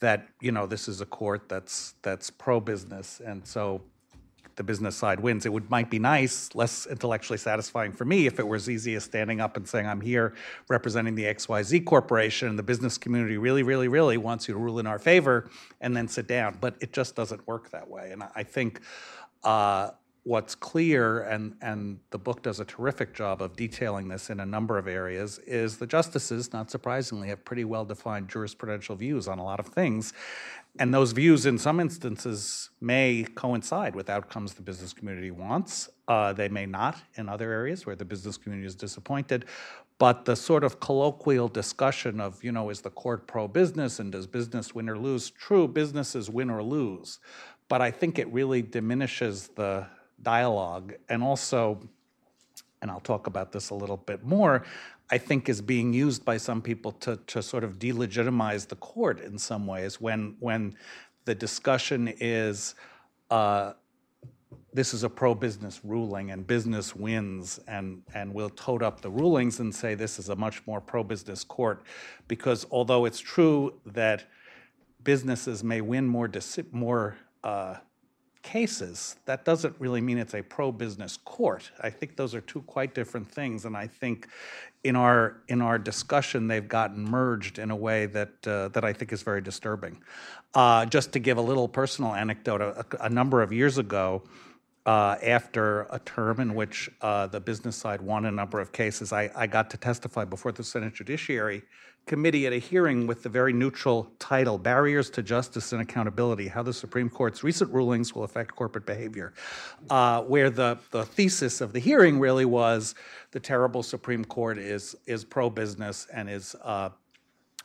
[0.00, 3.82] That you know this is a court that's that's pro business, and so
[4.56, 5.46] the business side wins.
[5.46, 8.94] It would might be nice, less intellectually satisfying for me if it were as easy
[8.94, 10.34] as standing up and saying, "I'm here
[10.68, 14.78] representing the XYZ corporation, and the business community really, really, really wants you to rule
[14.78, 15.48] in our favor,"
[15.80, 16.58] and then sit down.
[16.60, 18.80] But it just doesn't work that way, and I think.
[19.44, 19.90] Uh,
[20.24, 24.46] what's clear, and, and the book does a terrific job of detailing this in a
[24.46, 29.38] number of areas, is the justices, not surprisingly, have pretty well defined jurisprudential views on
[29.38, 30.12] a lot of things.
[30.78, 35.90] And those views, in some instances, may coincide with outcomes the business community wants.
[36.08, 39.44] Uh, they may not in other areas where the business community is disappointed.
[39.98, 44.10] But the sort of colloquial discussion of, you know, is the court pro business and
[44.10, 45.30] does business win or lose?
[45.30, 47.18] True, businesses win or lose.
[47.68, 49.86] But I think it really diminishes the
[50.22, 51.80] dialogue and also
[52.82, 54.64] and I'll talk about this a little bit more,
[55.10, 59.20] I think is being used by some people to, to sort of delegitimize the court
[59.20, 60.74] in some ways when, when
[61.24, 62.74] the discussion is
[63.30, 63.74] uh,
[64.74, 69.60] this is a pro-business ruling and business wins and, and we'll tote up the rulings
[69.60, 71.82] and say this is a much more pro-business court
[72.26, 74.24] because although it's true that
[75.04, 76.30] businesses may win more,
[76.72, 77.76] more uh,
[78.42, 81.70] cases, that doesn't really mean it's a pro-business court.
[81.80, 84.28] I think those are two quite different things, and I think
[84.84, 88.92] in our in our discussion they've gotten merged in a way that uh, that I
[88.92, 90.02] think is very disturbing.
[90.54, 94.22] Uh, just to give a little personal anecdote, a, a number of years ago.
[94.84, 99.12] Uh, after a term in which uh, the business side won a number of cases,
[99.12, 101.62] I, I got to testify before the Senate Judiciary
[102.06, 106.62] committee at a hearing with the very neutral title Barriers to Justice and Accountability How
[106.62, 109.32] the Supreme Court's Recent Rulings Will Affect Corporate Behavior,
[109.88, 112.94] uh, where the, the thesis of the hearing really was
[113.30, 116.90] the terrible Supreme Court is, is pro business and is uh,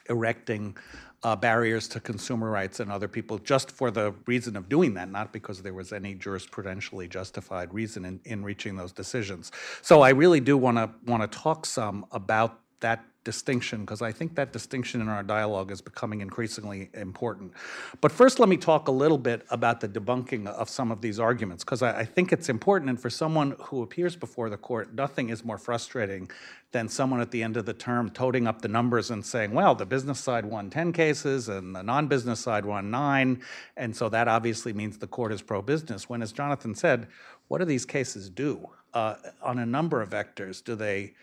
[0.09, 0.78] erecting
[1.24, 5.09] uh, barriers to consumer rights and other people just for the reason of doing that,
[5.09, 9.51] not because there was any jurisprudentially justified reason in, in reaching those decisions.
[9.82, 14.14] So I really do want to want to talk some about that distinction because I
[14.14, 17.52] think that distinction in our dialogue is becoming increasingly important.
[18.00, 21.20] But first, let me talk a little bit about the debunking of some of these
[21.20, 22.90] arguments because I, I, think it's important.
[22.90, 26.32] And for someone who appears before the court, nothing is more frustrating
[26.72, 29.76] than someone at the end of the term toting up the numbers and saying, well,
[29.76, 33.42] the business side won 10 cases and the non business side won nine.
[33.76, 36.08] And so that obviously means the court is pro business.
[36.08, 37.08] When, as Jonathan said,
[37.50, 38.70] what do these cases do?
[38.94, 41.14] Uh, on a number of vectors, do they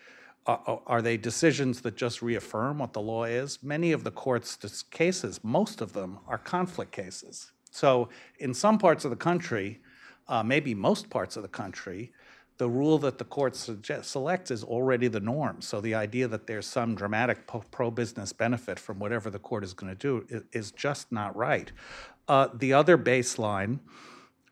[0.46, 3.62] are they decisions that just reaffirm what the law is?
[3.62, 7.52] Many of the court's cases, most of them, are conflict cases.
[7.70, 9.80] So, in some parts of the country,
[10.28, 12.12] uh, maybe most parts of the country,
[12.58, 15.60] the rule that the court suggest, selects is already the norm.
[15.60, 19.72] So, the idea that there's some dramatic pro business benefit from whatever the court is
[19.72, 21.72] going to do is, is, just not right.
[22.28, 23.80] Uh, the other baseline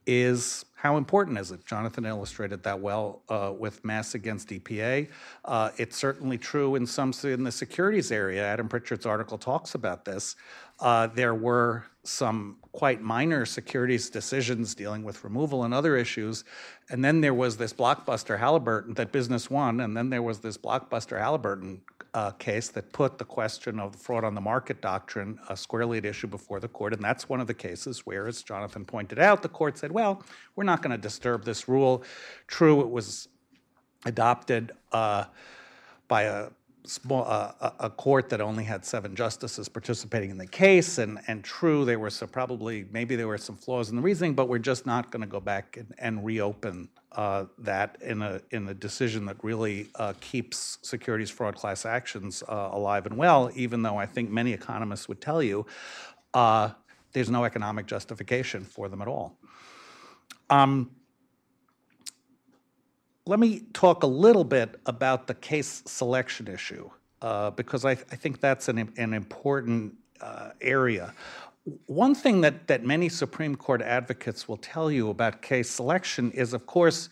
[0.07, 1.65] is how important is it?
[1.65, 5.09] Jonathan illustrated that well uh, with Mass against EPA.
[5.45, 8.45] Uh, it's certainly true in some in the securities area.
[8.45, 10.35] Adam Pritchard's article talks about this.
[10.81, 16.43] Uh, there were some quite minor securities decisions dealing with removal and other issues,
[16.91, 20.59] and then there was this blockbuster Halliburton that business won, and then there was this
[20.59, 21.81] blockbuster Halliburton
[22.15, 25.99] uh, case that put the question of the fraud on the market doctrine uh, squarely
[25.99, 26.93] at issue before the court.
[26.93, 30.23] And that's one of the cases where, as Jonathan pointed out, the court said, well,
[30.55, 32.05] we're not going to disturb this rule.
[32.47, 33.29] True, it was
[34.05, 35.25] adopted uh,
[36.09, 36.49] by a
[36.85, 41.45] small uh, a court that only had seven justices participating in the case and and
[41.45, 44.59] true there were some probably maybe there were some flaws in the reasoning but we're
[44.59, 48.75] just not going to go back and, and reopen uh, that in a in a
[48.75, 53.97] decision that really uh, keeps securities fraud class actions uh, alive and well even though
[53.97, 55.65] I think many economists would tell you
[56.35, 56.71] uh,
[57.13, 59.39] there's no economic justification for them at all.
[60.51, 60.91] Um,
[63.27, 67.95] let me talk a little bit about the case selection issue, uh, because I, I,
[67.95, 71.15] think that's an, an important uh, area.
[71.87, 76.53] One thing that, that many Supreme Court advocates will tell you about case selection is,
[76.53, 77.09] of course,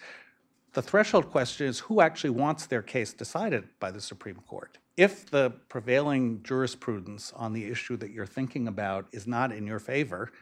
[0.72, 4.78] the threshold question is who actually wants their case decided by the Supreme Court.
[4.96, 9.78] If the prevailing jurisprudence on the issue that you're thinking about is not in your
[9.78, 10.32] favor,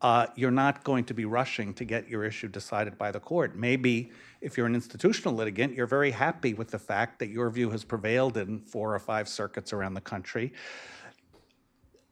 [0.00, 3.56] uh, you're not going to be rushing to get your issue decided by the court.
[3.56, 7.70] Maybe if you're an institutional litigant, you're very happy with the fact that your view
[7.70, 10.52] has prevailed in four or five circuits around the country.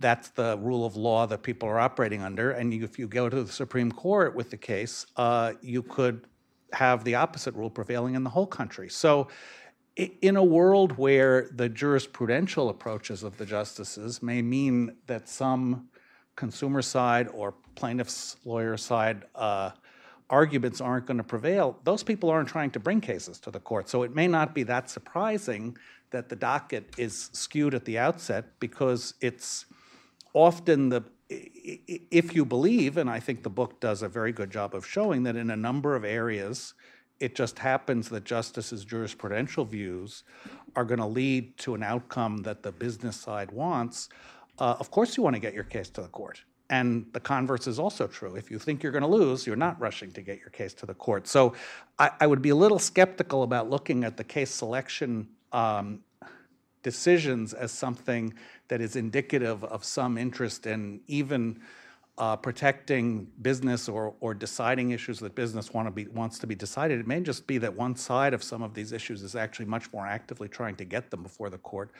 [0.00, 2.50] That's the rule of law that people are operating under.
[2.50, 6.26] And if you go to the Supreme Court with the case, uh, you could
[6.72, 8.88] have the opposite rule prevailing in the whole country.
[8.88, 9.28] So,
[9.96, 15.88] in a world where the jurisprudential approaches of the justices may mean that some
[16.36, 19.70] consumer side or plaintiff's lawyer side uh,
[20.30, 23.88] arguments aren't going to prevail, those people aren't trying to bring cases to the court.
[23.88, 25.76] So it may not be that surprising
[26.10, 29.66] that the docket is skewed at the outset because it's
[30.32, 34.76] often the if you believe, and I think the book does a very good job
[34.76, 36.74] of showing that in a number of areas,
[37.18, 40.22] it just happens that justices' jurisprudential views
[40.76, 44.08] are going to lead to an outcome that the business side wants
[44.58, 46.42] uh, of course you want to get your case to the court.
[46.68, 48.34] And the converse is also true.
[48.34, 50.86] If you think you're going to lose, you're not rushing to get your case to
[50.86, 51.28] the court.
[51.28, 51.54] So
[51.98, 56.00] I, I would be a little skeptical about looking at the case selection um,
[56.82, 58.34] decisions as something
[58.68, 61.60] that is indicative of some interest in even
[62.18, 66.54] uh, protecting business or, or deciding issues that business want to be, wants to be
[66.54, 66.98] decided.
[66.98, 69.92] It may just be that one side of some of these issues is actually much
[69.92, 71.90] more actively trying to get them before the court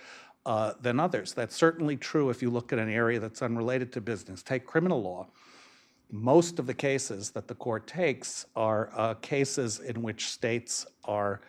[0.47, 1.35] uh, than others.
[1.35, 4.43] That's certainly true if you look at an area that's unrelated to business.
[4.43, 5.27] Take criminal law.
[6.11, 11.41] Most of the cases that the court takes are uh, cases in which states are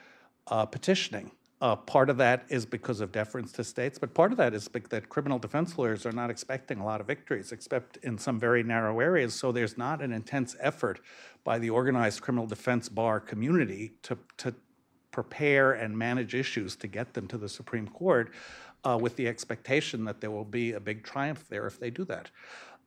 [0.48, 4.38] uh, petitioning uh, part of that is because of deference to states, but part of
[4.38, 8.18] that is that criminal defense lawyers are not expecting a lot of victories, except in
[8.18, 9.34] some very narrow areas.
[9.34, 11.00] So there's not an intense effort
[11.43, 14.54] by the organized criminal defense bar community to, to
[15.18, 18.32] prepare and manage issues to get them to the Supreme Court
[18.84, 22.05] uh, with the expectation that there will be a big triumph there if they do
[22.05, 22.30] that.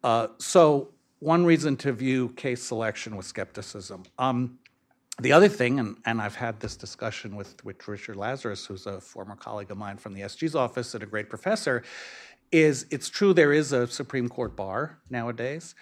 [0.05, 4.05] Uh, so, one reason to view case selection with skepticism.
[4.17, 4.61] Um,
[5.21, 9.01] the other thing, and, and I've had this discussion with, with Richard Lazarus, who's a
[9.01, 11.83] former colleague of mine from the SG's office and a great professor,
[12.53, 15.75] is it's true there is a Supreme Court bar nowadays,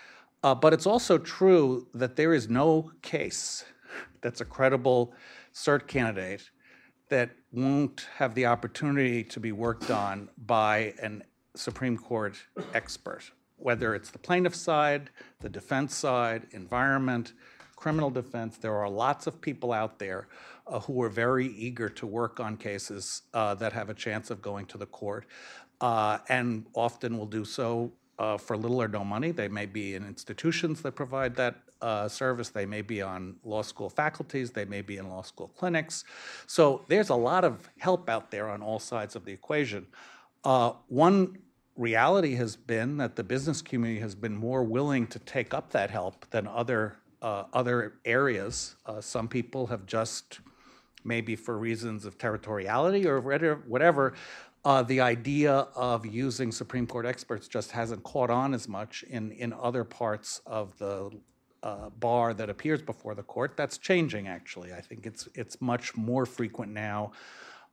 [0.43, 3.67] uh, but it's also true that there is no case
[4.23, 5.13] that's a credible
[5.65, 6.51] cert candidate
[7.09, 11.23] that won't have the opportunity to be worked on by an
[11.57, 12.37] Supreme Court
[12.75, 17.33] expert, whether it's the plaintiff side, the defense side, environment,
[17.75, 20.29] criminal defense, there are lots of people out there
[20.67, 24.41] uh, who are very eager to work on cases uh, that have a chance of
[24.43, 25.27] going to the court,
[25.81, 29.31] uh, and often will do so uh, for little or no money.
[29.31, 32.51] They may be in institutions that provide that uh, service.
[32.51, 34.51] They may be on law school faculties.
[34.51, 36.05] They may be in law school clinics.
[36.47, 39.87] So there's a lot of help out there on all sides of the equation.
[40.45, 41.39] Uh, one
[41.77, 45.91] reality has been that the business community has been more willing to take up that
[45.91, 48.77] help than other uh, other areas.
[48.87, 50.41] Uh, some people have just,
[51.05, 54.15] maybe for reasons of territoriality or whatever,
[54.65, 59.33] uh, the idea of using Supreme Court experts just hasn't caught on as much in,
[59.33, 61.11] in other parts of the
[61.63, 63.57] uh, bar that appears before the court.
[63.57, 64.73] That's changing, actually.
[64.73, 67.13] I think it's it's much more frequent now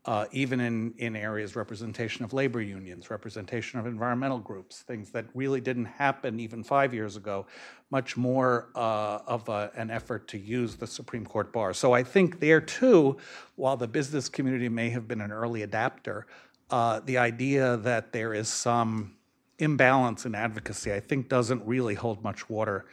[0.06, 5.26] uh, even in, in areas representation of labor unions, representation of environmental groups, things that
[5.34, 7.46] really didn't happen even five years ago,
[7.90, 11.74] much more uh, of a, an effort to use the Supreme Court bar.
[11.74, 13.18] So I think there too,
[13.56, 16.28] while the business community may have been an early adapter,
[16.70, 19.16] uh, the idea that there is some
[19.58, 22.86] imbalance in advocacy, I think, doesn't really hold much water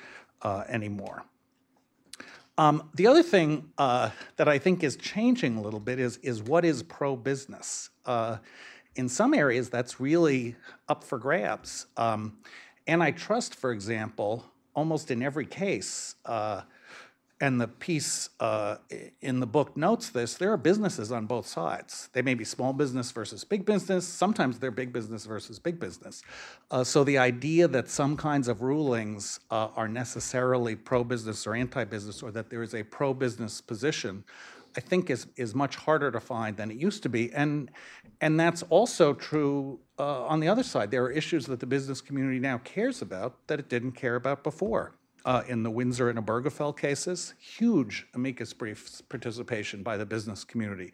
[0.42, 1.24] uh, anymore.
[2.58, 6.42] Um, the other thing uh, that I think is changing a little bit is, is
[6.42, 7.90] what is pro business?
[8.04, 8.38] Uh,
[8.94, 10.56] in some areas, that's really
[10.88, 11.86] up for grabs.
[11.96, 12.38] Um,
[12.86, 16.62] antitrust, for example, almost in every case, uh,
[17.42, 18.76] and the piece uh,
[19.20, 22.08] in the book notes this there are businesses on both sides.
[22.12, 24.06] They may be small business versus big business.
[24.06, 26.22] Sometimes they're big business versus big business.
[26.70, 32.22] Uh, so the idea that some kinds of rulings uh, are necessarily pro-business or anti-business
[32.22, 34.24] or that there is a pro-business position
[34.76, 37.70] I think is is much harder to find than it used to be, and
[38.22, 40.90] and that's also true uh, on the other side.
[40.90, 44.42] There are issues that the business community now cares about that it didn't care about
[44.42, 50.44] before uh, in the Windsor and Obergefell cases, huge amicus briefs participation by the business
[50.44, 50.92] community.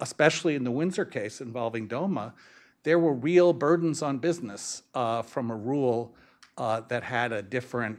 [0.00, 2.34] Especially in the Windsor case involving DOMA,
[2.82, 6.14] there were real burdens on business uh, from a rule
[6.56, 7.98] uh, that had a different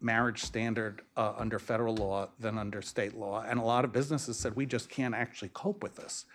[0.00, 3.42] marriage standard uh, under federal law than under state law.
[3.46, 6.26] And a lot of businesses said, we just can't actually cope with this.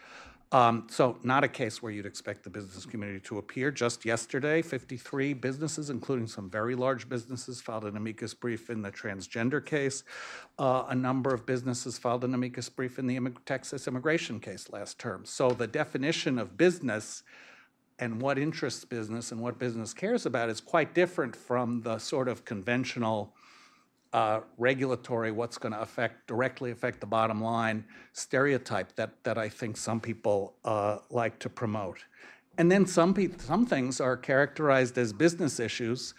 [0.52, 3.70] Um, so not a case where you'd expect the business community to appear.
[3.70, 8.92] Just yesterday, 53 businesses, including some very large businesses, filed an amicus brief in the
[8.92, 10.04] transgender case.
[10.58, 14.98] Uh, a number of businesses filed an amicus brief in the Texas immigration case last
[14.98, 15.24] term.
[15.24, 17.24] So the definition of business
[18.00, 22.28] and what interests business and what business cares about is quite different from the sort
[22.28, 23.36] of conventional
[24.14, 29.50] uh, regulatory, what's going to affect directly affect the bottom line stereotype that that I
[29.50, 32.06] think some people uh, like to promote,
[32.58, 36.14] and then some some things are characterized as business issues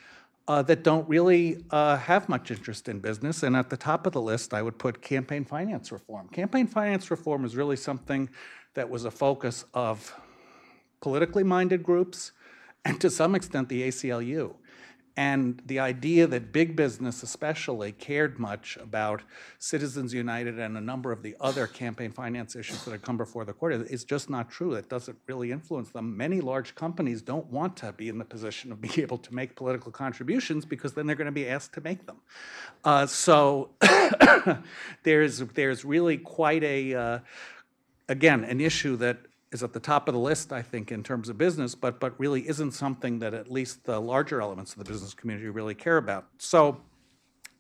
[0.51, 3.45] uh, that don't really uh, have much interest in business.
[3.45, 6.29] And at the top of the list, I would put campaign finance reform.
[6.29, 8.29] Campaign finance reform is really something
[8.75, 10.13] that was a focus of
[11.01, 12.33] politically minded groups,
[12.85, 14.55] and to some extent the ACLU.
[15.17, 19.23] And the idea that big business, especially, cared much about
[19.59, 23.45] Citizens United and a number of the other campaign finance issues that have come before
[23.45, 24.75] the court is just not true.
[24.75, 26.17] It doesn't really influence them.
[26.17, 29.57] Many large companies don't want to be in the position of being able to make
[29.57, 32.19] political contributions because then they're going to be asked to make them.
[32.85, 33.71] Uh, so
[35.03, 37.19] there's there's really quite a uh,
[38.09, 39.19] again an issue that
[39.53, 42.19] is at the top of the list, I think, in terms of business, but, but
[42.19, 45.97] really isn't something that at least the larger elements of the business community really care
[45.97, 46.27] about.
[46.39, 46.81] So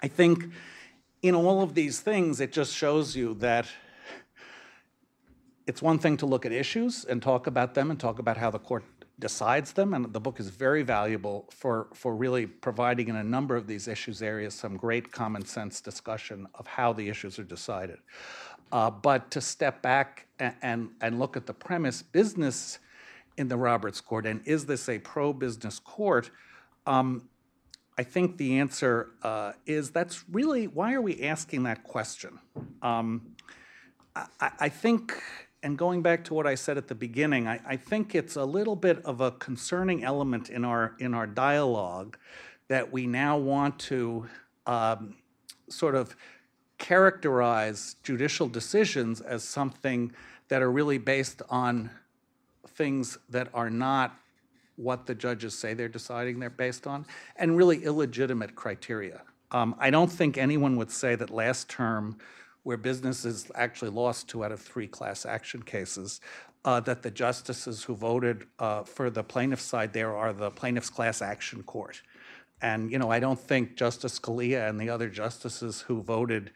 [0.02, 0.44] I think
[1.22, 3.66] in all of these things, it just shows you that
[5.66, 8.50] it's one thing to look at issues and talk about them and talk about how
[8.50, 8.84] the court
[9.18, 9.92] decides them.
[9.92, 13.86] And the book is very valuable for, for really providing in a number of these
[13.86, 17.98] issues areas some great common sense discussion of how the issues are decided.
[18.72, 22.78] Uh, but to step back and, and, and look at the premise business
[23.36, 26.30] in the Roberts Court and is this a pro business court?
[26.86, 27.28] Um,
[27.98, 32.38] I think the answer uh, is that's really why are we asking that question?
[32.80, 33.34] Um,
[34.16, 35.22] I, I, think,
[35.62, 38.44] and going back to what I said at the beginning, I, I, think it's a
[38.44, 42.16] little bit of a concerning element in our in our dialogue
[42.68, 44.26] that we now want to
[44.66, 45.16] um,
[45.68, 46.16] sort of
[46.80, 50.10] characterize judicial decisions as something
[50.48, 51.90] that are really based on
[52.66, 54.16] things that are not
[54.76, 57.04] what the judges say they're deciding they're based on,
[57.36, 59.20] and really illegitimate criteria.
[59.52, 62.16] Um, I don't think anyone would say that last term,
[62.62, 66.20] where businesses actually lost two out of three class action cases,
[66.64, 70.90] uh, that the justices who voted uh, for the plaintiff's side there are the plaintiff's
[70.90, 72.00] class action court.
[72.62, 76.50] And, you know, I don't think Justice Scalia and the other justices who voted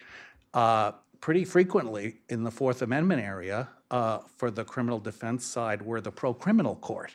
[0.52, 6.00] uh, pretty frequently in the Fourth Amendment area uh, for the criminal defense side were
[6.00, 7.14] the pro criminal court.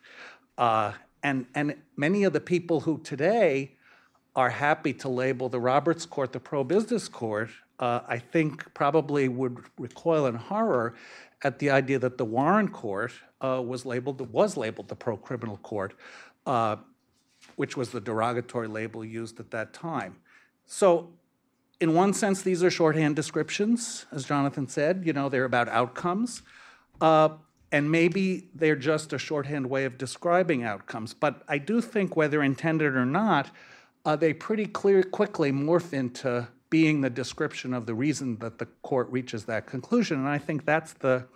[0.58, 3.76] Uh, and, and many of the people who today
[4.36, 9.28] are happy to label the Roberts Court the pro business court, uh, I think probably
[9.28, 10.96] would recoil in horror
[11.44, 13.12] at the idea that the Warren Court
[13.42, 15.94] uh, was labeled was labeled the pro criminal court,
[16.46, 16.78] uh,
[17.60, 20.16] which was the derogatory label used at that time.
[20.66, 21.10] So,
[21.82, 25.04] in one sense, these are shorthand descriptions, as Jonathan said.
[25.06, 26.42] You know, they're about outcomes.
[27.02, 27.32] Uh,
[27.70, 31.14] and maybe they're just a shorthand way of describing outcomes.
[31.14, 33.52] But I do think, whether intended or not,
[34.06, 38.68] uh, they pretty clear quickly morph into being the description of the reason that the
[38.84, 40.18] court reaches that conclusion.
[40.18, 41.28] And I think that's the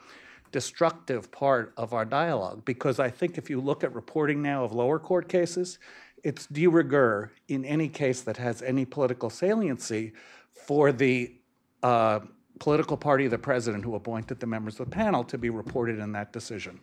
[0.54, 4.72] destructive part of our dialogue, because I think if you look at reporting now of
[4.72, 5.80] lower court cases,
[6.24, 10.14] it's de rigueur in any case that has any political saliency
[10.52, 11.34] for the
[11.82, 12.20] uh,
[12.60, 16.00] political party of the president who appointed the members of the panel to be reported
[16.00, 16.80] in that decision.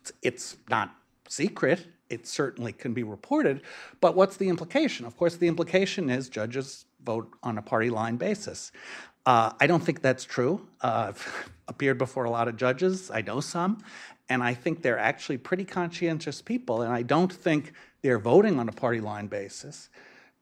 [0.00, 0.94] It's, it's not
[1.28, 1.86] secret.
[2.10, 3.62] It certainly can be reported.
[4.00, 5.04] But what's the implication?
[5.06, 8.70] Of course, the implication is judges vote on a party line basis.
[9.26, 10.68] Uh, I don't think that's true.
[10.82, 13.10] Uh, I've appeared before a lot of judges.
[13.10, 13.82] I know some.
[14.28, 16.82] And I think they're actually pretty conscientious people.
[16.82, 17.72] And I don't think
[18.02, 19.90] they're voting on a party line basis.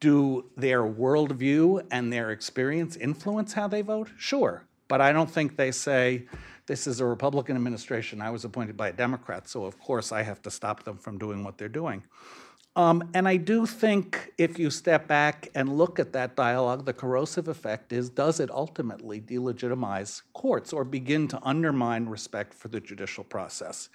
[0.01, 4.11] Do their worldview and their experience influence how they vote?
[4.17, 4.65] Sure.
[4.89, 6.27] But I don't think they say,
[6.67, 8.21] this is a Republican administration.
[8.21, 11.19] I was appointed by a Democrat, so of course I have to stop them from
[11.19, 12.05] doing what they're doing.
[12.75, 16.95] Um, and I do think if you step back and look at that dialogue, the
[16.95, 22.81] corrosive effect is does it ultimately delegitimize courts or begin to undermine respect for the
[22.81, 23.91] judicial process?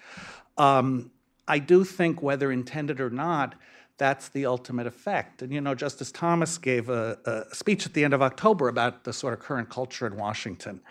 [0.57, 1.11] Um,
[1.47, 3.55] I do think, whether intended or not,
[3.97, 5.41] that's the ultimate effect.
[5.41, 9.05] And you know, Justice Thomas gave a, a, speech at the end of October about
[9.05, 10.81] the sort of current culture in Washington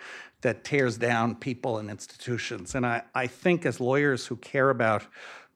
[0.41, 2.75] that tears down people and institutions.
[2.75, 5.05] And I, I think as lawyers who care about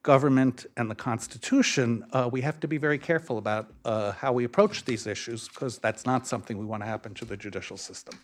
[0.03, 4.45] government and the Constitution, uh, we have to be very careful about uh, how we
[4.45, 8.19] approach these issues because that's not something we want to happen to the judicial system.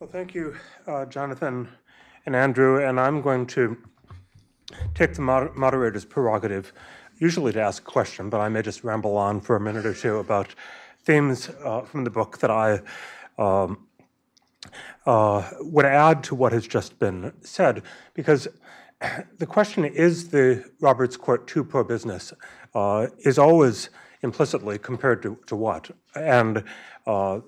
[0.00, 0.56] well, thank you,
[0.86, 1.68] uh, Jonathan
[2.26, 3.76] and Andrew, and I'm going to
[4.94, 6.72] take the moder- moderator's prerogative,
[7.18, 9.94] usually to ask a question, but I may just ramble on for a minute or
[9.94, 10.54] two about
[11.04, 12.80] themes uh, from the book that I
[13.38, 13.86] um,
[15.06, 17.82] uh, would add to what has just been said,
[18.14, 18.48] because
[19.38, 22.32] the question is the Roberts Court too pro business
[22.74, 23.90] uh, is always
[24.22, 25.90] implicitly compared to, to what?
[26.14, 26.64] And
[27.06, 27.40] uh,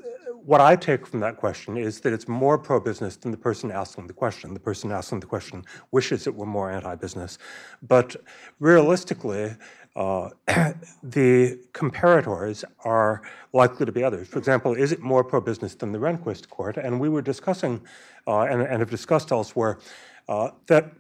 [0.45, 3.71] what I take from that question is that it's more pro business than the person
[3.71, 4.53] asking the question.
[4.53, 7.39] The person asking the question wishes it were more anti business.
[7.83, 8.17] But
[8.61, 9.57] realistically,
[9.97, 10.31] uh,
[11.03, 13.23] the comparators are
[13.53, 14.29] likely to be others.
[14.29, 16.77] For example, is it more pro business than the Rehnquist court?
[16.77, 17.81] And we were discussing,
[18.27, 19.79] uh, and, and, have discussed elsewhere,
[20.29, 20.93] uh, that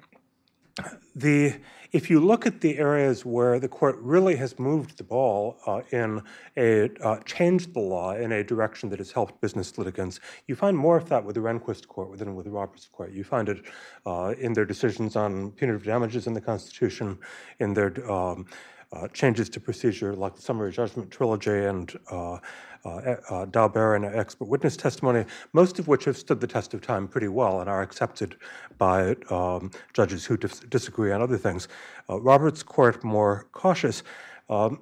[1.14, 1.54] the
[1.92, 5.80] if you look at the areas where the court really has moved the ball uh,
[5.92, 6.20] in
[6.56, 10.18] a uh, changed the law in a direction that has helped business litigants,
[10.48, 13.12] you find more of that with the Rehnquist court than with the Roberts court.
[13.12, 13.64] You find it
[14.04, 17.16] uh, in their decisions on punitive damages in the Constitution,
[17.60, 18.46] in their um,
[18.92, 22.38] uh, changes to procedure like the summary judgment trilogy and uh,
[22.84, 25.24] uh, uh, and expert witness testimony,
[25.54, 28.36] most of which have stood the test of time pretty well and are accepted
[28.76, 31.68] by um, judges who dis- disagree on other things.
[32.10, 34.02] Uh, Roberts Court more cautious.
[34.50, 34.80] Um,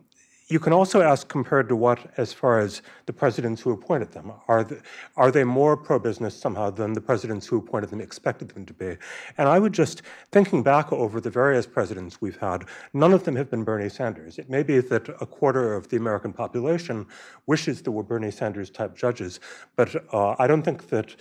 [0.53, 4.31] you can also ask compared to what, as far as the presidents who appointed them,
[4.49, 4.83] are, the,
[5.17, 8.75] are they more pro business somehow than the presidents who appointed them expected them to
[8.75, 8.99] be?
[9.39, 13.35] And I would just, thinking back over the various presidents we've had, none of them
[13.37, 14.39] have been Bernie Sanders.
[14.39, 17.07] It may be that a quarter of the American population
[17.47, 19.41] wishes there were Bernie Sanders type judges,
[19.75, 21.17] but uh, I don't think that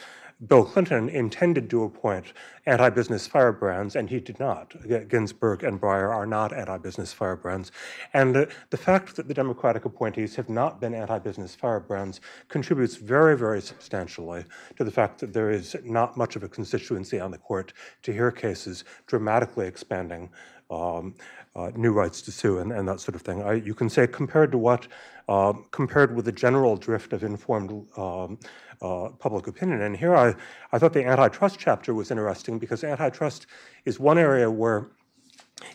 [0.47, 2.33] Bill Clinton intended to appoint
[2.65, 4.73] anti business firebrands, and he did not.
[5.07, 7.71] Ginsburg and Breyer are not anti business firebrands.
[8.13, 12.95] And uh, the fact that the Democratic appointees have not been anti business firebrands contributes
[12.95, 14.45] very, very substantially
[14.77, 18.11] to the fact that there is not much of a constituency on the court to
[18.11, 20.29] hear cases dramatically expanding
[20.71, 21.13] um,
[21.55, 23.43] uh, new rights to sue and, and that sort of thing.
[23.43, 24.87] I, you can say compared to what,
[25.27, 28.39] uh, compared with the general drift of informed um,
[28.81, 29.81] uh, public opinion.
[29.81, 30.35] And here I,
[30.71, 33.47] I thought the antitrust chapter was interesting because antitrust
[33.85, 34.89] is one area where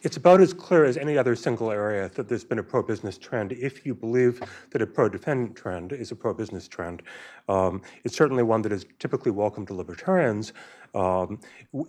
[0.03, 3.17] it's about as clear as any other single area that there's been a pro business
[3.17, 7.03] trend if you believe that a pro defendant trend is a pro business trend.
[7.49, 10.53] Um, it's certainly one that is typically welcome to libertarians,
[10.97, 11.39] um,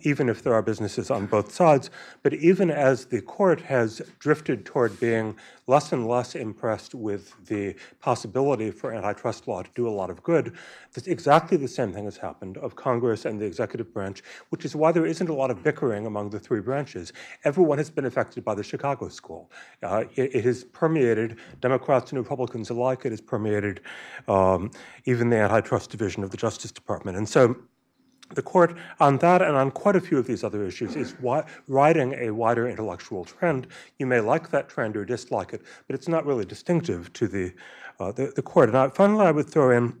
[0.02, 1.90] even if there are businesses on both sides.
[2.22, 5.34] But even as the court has drifted toward being
[5.66, 10.22] less and less impressed with the possibility for antitrust law to do a lot of
[10.22, 10.54] good,
[11.06, 14.92] exactly the same thing has happened of Congress and the executive branch, which is why
[14.92, 17.12] there isn't a lot of bickering among the three branches.
[17.44, 19.50] Everyone has been affected by the Chicago School.
[19.82, 23.04] Uh, it, it, has permeated Democrats and Republicans alike.
[23.04, 23.80] It has permeated
[24.26, 24.70] um,
[25.04, 27.16] even the antitrust division of the Justice Department.
[27.16, 27.56] And so
[28.34, 31.14] the court, on that and on quite a few of these other issues, is
[31.66, 33.66] riding a wider intellectual trend.
[33.98, 37.52] You may like that trend or dislike it, but it's not really distinctive to the,
[38.00, 38.74] uh, the, the, court.
[38.74, 40.00] And finally, I would throw in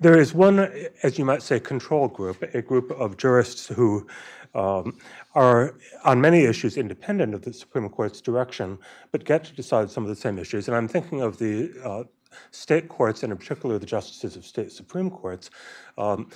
[0.00, 0.58] there is one,
[1.02, 4.06] as you might say, control group, a group of jurists who
[4.54, 4.98] um,
[5.34, 8.78] are on many issues independent of the Supreme Court's direction,
[9.12, 10.68] but get to decide some of the same issues.
[10.68, 12.04] And I'm thinking of the uh,
[12.50, 15.50] state courts, and in particular the justices of state supreme courts.
[15.96, 16.30] Um,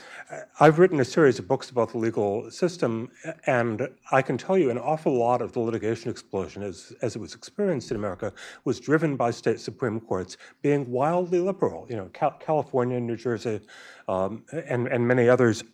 [0.61, 3.11] I've written a series of books about the legal system,
[3.46, 7.18] and I can tell you an awful lot of the litigation explosion, as, as it
[7.18, 8.32] was experienced in America,
[8.64, 11.86] was driven by state supreme courts being wildly liberal.
[11.88, 13.61] You know, Cal- California, New Jersey,
[14.09, 15.64] um, and, and many others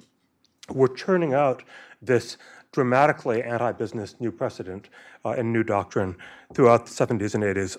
[0.70, 1.62] were churning out
[2.00, 2.38] this
[2.72, 4.88] dramatically anti-business new precedent
[5.24, 6.16] uh, and new doctrine
[6.54, 7.76] throughout the 70s and 80s.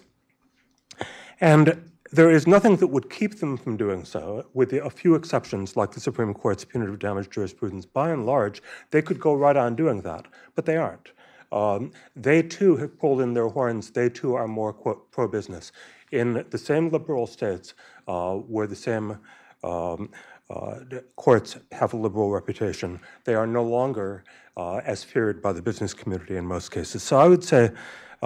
[1.41, 5.75] And there is nothing that would keep them from doing so, with a few exceptions
[5.75, 7.85] like the Supreme Court's punitive damage jurisprudence.
[7.85, 11.11] By and large, they could go right on doing that, but they aren't.
[11.51, 13.89] Um, they too have pulled in their horns.
[13.89, 15.71] They too are more pro business.
[16.11, 17.73] In the same liberal states
[18.07, 19.17] uh, where the same
[19.63, 20.11] um,
[20.49, 20.79] uh,
[21.15, 24.23] courts have a liberal reputation, they are no longer
[24.57, 27.01] uh, as feared by the business community in most cases.
[27.01, 27.71] So I would say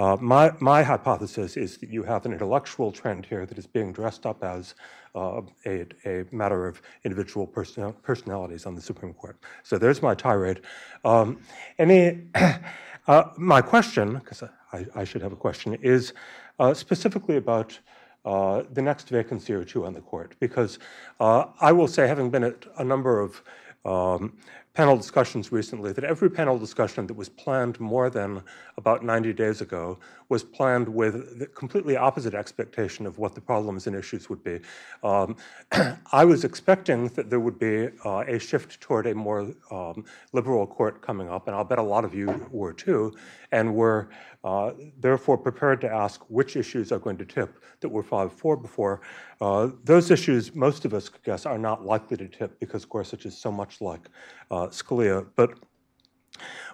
[0.00, 3.92] uh, my, my hypothesis is that you have an intellectual trend here that is being
[3.92, 4.74] dressed up as
[5.14, 9.36] uh, a, a matter of individual person, personalities on the Supreme Court.
[9.62, 10.62] So there's my tirade.
[11.04, 11.38] Um,
[11.78, 12.22] any,
[13.08, 14.42] uh, my question, because
[14.72, 16.14] I, I, should have a question, is
[16.58, 17.78] uh, specifically about
[18.24, 20.34] uh, the next vacancy or two on the court.
[20.40, 20.78] Because
[21.20, 23.42] I will say, having been at a number of
[23.84, 24.38] um,
[24.72, 28.42] panel discussions recently that every panel discussion that was planned more than
[28.76, 29.98] about 90 days ago
[30.28, 34.60] was planned with the completely opposite expectation of what the problems and issues would be.
[35.02, 35.36] Um,
[36.12, 40.66] I was expecting that there would be uh, a shift toward a more um, liberal
[40.66, 43.12] court coming up, and I'll bet a lot of you were too,
[43.52, 44.10] and were
[44.44, 48.56] uh, therefore prepared to ask which issues are going to tip that were filed for
[48.56, 49.00] before.
[49.40, 53.26] Uh, those issues, most of us could guess, are not likely to tip because Gorsuch
[53.26, 54.08] is so much like
[54.50, 55.26] uh, Scalia.
[55.36, 55.58] But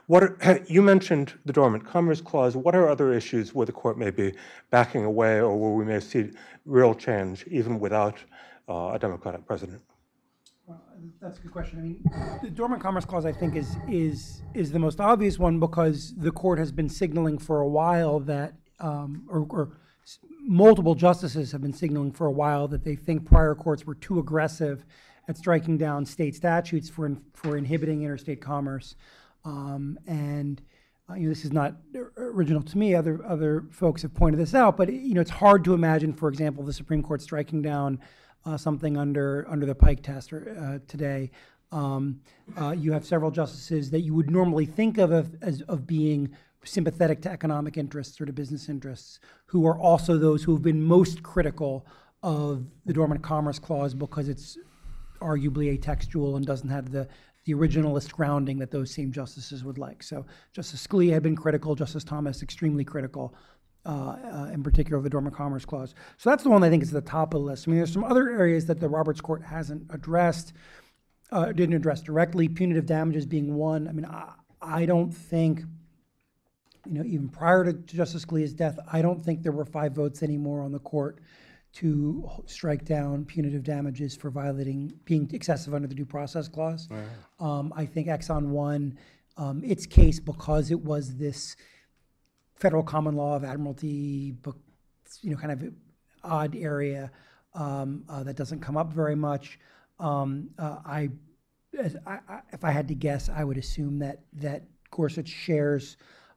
[0.06, 2.56] what are, you mentioned the Dormant Commerce Clause.
[2.56, 4.34] What are other issues where the court may be
[4.70, 6.30] backing away or where we may see
[6.64, 8.22] real change even without
[8.68, 9.82] uh, a Democratic president?
[11.20, 11.78] That's a good question.
[11.78, 15.58] I mean, the Dormant Commerce Clause, I think, is is is the most obvious one
[15.58, 19.72] because the court has been signaling for a while that, um, or, or
[20.40, 24.18] multiple justices have been signaling for a while that they think prior courts were too
[24.18, 24.84] aggressive
[25.28, 28.94] at striking down state statutes for in, for inhibiting interstate commerce.
[29.44, 30.62] Um, and
[31.10, 31.76] uh, you know, this is not
[32.16, 32.94] original to me.
[32.94, 36.28] Other other folks have pointed this out, but you know, it's hard to imagine, for
[36.28, 38.00] example, the Supreme Court striking down
[38.46, 41.30] uh, something under under the Pike test or, uh, today.
[41.72, 42.20] Um,
[42.56, 46.30] uh, you have several justices that you would normally think of as, as of being
[46.64, 50.82] sympathetic to economic interests or to business interests, who are also those who have been
[50.82, 51.84] most critical
[52.22, 54.56] of the Dormant Commerce Clause because it's
[55.20, 57.08] arguably atextual and doesn't have the,
[57.44, 60.02] the originalist grounding that those same justices would like.
[60.02, 63.34] So Justice Scalia had been critical, Justice Thomas extremely critical,
[63.86, 64.16] uh,
[64.48, 65.94] uh, in particular the Dormant Commerce Clause.
[66.16, 67.66] So that's the one I think is at the top of the list.
[67.66, 70.52] I mean, there's some other areas that the Roberts Court hasn't addressed,
[71.30, 73.86] uh, didn't address directly, punitive damages being one.
[73.86, 75.60] I mean, I, I don't think,
[76.84, 80.22] you know, even prior to Justice Scalia's death, I don't think there were five votes
[80.22, 81.20] anymore on the court
[81.74, 86.88] to strike down punitive damages for violating, being excessive under the due process clause.
[87.38, 88.98] Um, I think Exxon won
[89.36, 91.54] um, its case because it was this
[92.56, 94.58] federal common law of admiralty, book,
[95.22, 95.72] you know, kind of
[96.24, 97.10] odd area
[97.54, 99.58] um, uh, that doesn't come up very much.
[99.98, 101.10] Um, uh, I,
[102.06, 105.96] I, I, if I had to guess, I would assume that that Gorsuch shares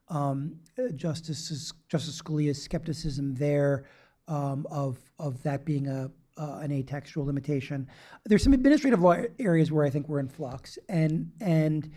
[0.10, 0.56] um,
[0.96, 3.86] Justice Justice Scalia's skepticism there
[4.28, 7.88] um, of of that being a uh, an atextual limitation.
[8.26, 11.92] There's some administrative law areas where I think we're in flux, and and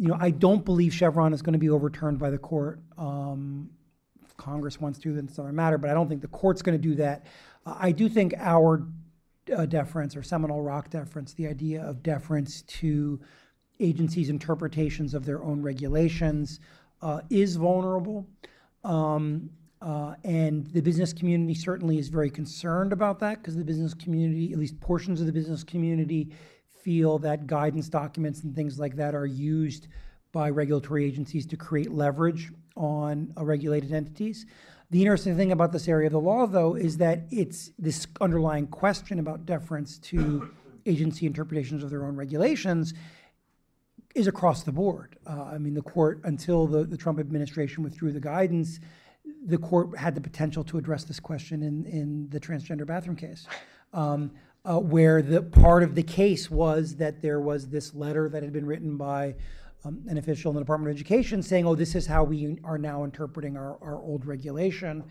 [0.00, 2.80] you know I don't believe Chevron is going to be overturned by the court.
[2.96, 3.68] Um,
[4.24, 5.76] if Congress wants to, then it's another matter.
[5.76, 7.26] But I don't think the court's going to do that.
[7.66, 8.86] Uh, I do think Auer
[9.54, 13.20] uh, deference or Seminole Rock deference, the idea of deference to
[13.78, 16.60] agencies' interpretations of their own regulations,
[17.02, 18.26] uh, is vulnerable.
[18.84, 19.50] Um,
[19.82, 24.52] uh, and the business community certainly is very concerned about that because the business community,
[24.52, 26.30] at least portions of the business community,
[26.82, 29.88] feel that guidance documents and things like that are used
[30.32, 34.46] by regulatory agencies to create leverage on uh, regulated entities.
[34.90, 38.66] The interesting thing about this area of the law, though, is that it's this underlying
[38.66, 40.50] question about deference to
[40.86, 42.94] agency interpretations of their own regulations
[44.14, 45.16] is across the board.
[45.26, 48.80] Uh, I mean, the court, until the, the Trump administration withdrew the guidance,
[49.46, 53.46] the court had the potential to address this question in, in the transgender bathroom case,
[53.92, 54.32] um,
[54.64, 58.52] uh, where the part of the case was that there was this letter that had
[58.52, 59.34] been written by
[59.84, 62.78] um, an official in the Department of Education saying, oh, this is how we are
[62.78, 65.04] now interpreting our, our old regulation.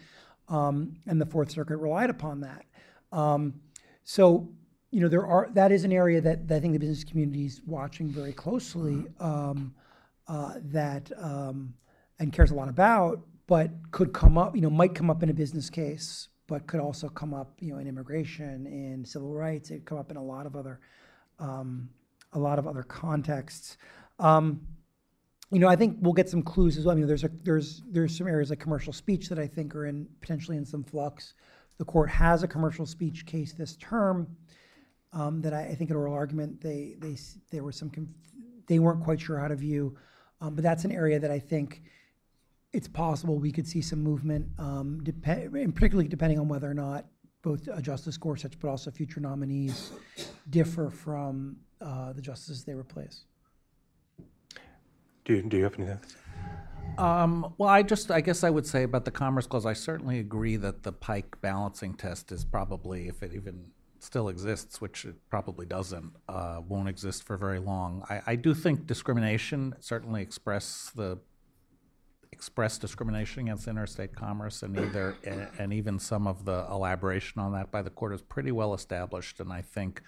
[0.48, 2.66] Um, and the Fourth Circuit relied upon that.
[3.12, 3.56] Um,
[4.04, 4.50] so,
[4.92, 7.46] you know, there are that is an area that, that I think the business community
[7.46, 9.74] is watching very closely um,
[10.28, 11.74] uh, that um,
[12.20, 15.30] and cares a lot about but could come up, you know, might come up in
[15.30, 19.70] a business case, but could also come up, you know, in immigration, in civil rights.
[19.70, 20.80] It come up in a lot of other,
[21.38, 21.90] um,
[22.34, 23.78] a lot of other contexts.
[24.18, 24.62] Um,
[25.52, 26.94] you know, I think we'll get some clues as well.
[26.94, 29.86] I mean, there's a, there's there's some areas like commercial speech that I think are
[29.86, 31.36] in potentially in some flux.
[31.78, 34.36] The court has a commercial speech case this term
[35.14, 37.16] um, that I, I, think an oral argument they they
[37.52, 37.92] there were some
[38.68, 39.98] they weren't quite sure how to view,
[40.42, 41.82] um, but that's an area that I think
[42.74, 46.74] it's possible we could see some movement, um, dep- and particularly depending on whether or
[46.74, 47.06] not
[47.42, 49.92] both uh, Justice Gorsuch but also future nominees
[50.50, 53.24] differ from uh, the justices they replace.
[55.26, 56.00] Do you, do you have anything?
[56.98, 60.20] Um, well, I just, I guess I would say about the Commerce Clause, I certainly
[60.20, 63.68] agree that the Pike balancing test is probably, if it even
[64.00, 68.04] still exists, which it probably doesn't, uh, won't exist for very long.
[68.10, 71.20] I, I do think discrimination certainly express the
[72.32, 75.16] express discrimination against interstate commerce, and either
[75.58, 79.40] and even some of the elaboration on that by the court is pretty well established,
[79.40, 80.02] and I think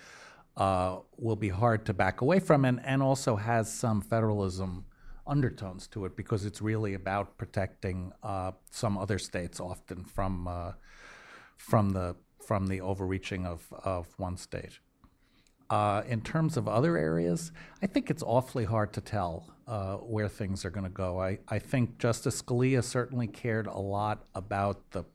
[0.57, 4.85] uh, will be hard to back away from, and, and also has some federalism
[5.27, 10.73] undertones to it because it's really about protecting uh, some other states, often from uh,
[11.57, 12.15] from the
[12.45, 14.79] from the overreaching of, of one state.
[15.71, 20.27] Uh, in terms of other areas, I think it's awfully hard to tell uh, where
[20.27, 21.21] things are going to go.
[21.21, 25.05] I, I think Justice Scalia certainly cared a lot about the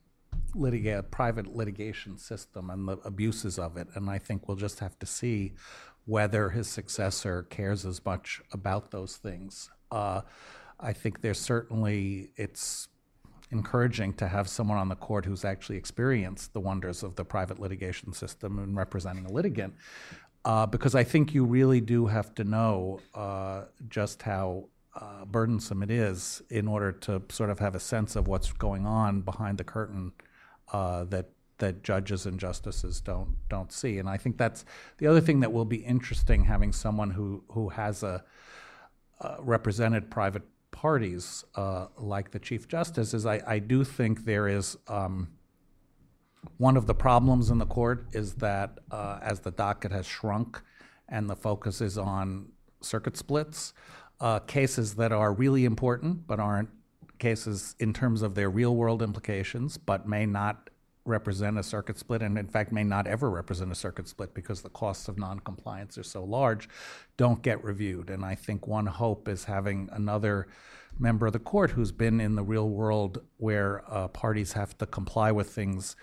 [0.55, 4.99] litiga- private litigation system and the abuses of it, and I think we'll just have
[5.01, 5.53] to see
[6.07, 9.69] whether his successor cares as much about those things.
[9.91, 10.23] Uh,
[10.81, 12.89] I think there's certainly it's
[13.53, 17.61] encouraging to have someone on the court who's actually experienced the wonders of the private
[17.61, 19.75] litigation system and representing a litigant
[20.47, 25.83] uh, because I think you really do have to know uh, just how uh, burdensome
[25.83, 29.59] it is in order to sort of have a sense of what's going on behind
[29.59, 30.13] the curtain
[30.73, 33.99] uh, that that judges and justices don't don't see.
[33.99, 34.65] And I think that's
[34.99, 38.23] the other thing that will be interesting having someone who who has a
[39.41, 44.77] represented private parties uh, like the Chief Justice is I, I do think there is.
[44.87, 45.29] Um,
[46.59, 50.61] one of the problems in the court is that uh, as the docket has shrunk
[51.09, 52.49] and the focus is on
[52.81, 53.73] circuit splits,
[54.21, 56.71] uh, cases that are really important but aren't
[57.19, 60.71] cases in terms of their real world implications, but may not
[61.05, 64.63] represent a circuit split, and in fact may not ever represent a circuit split because
[64.63, 66.69] the costs of noncompliance are so large,
[67.17, 68.11] don't get reviewed.
[68.11, 70.49] And I think one hope is having another
[70.99, 74.87] member of the court who's been in the real world where uh, parties have to
[74.87, 75.95] comply with things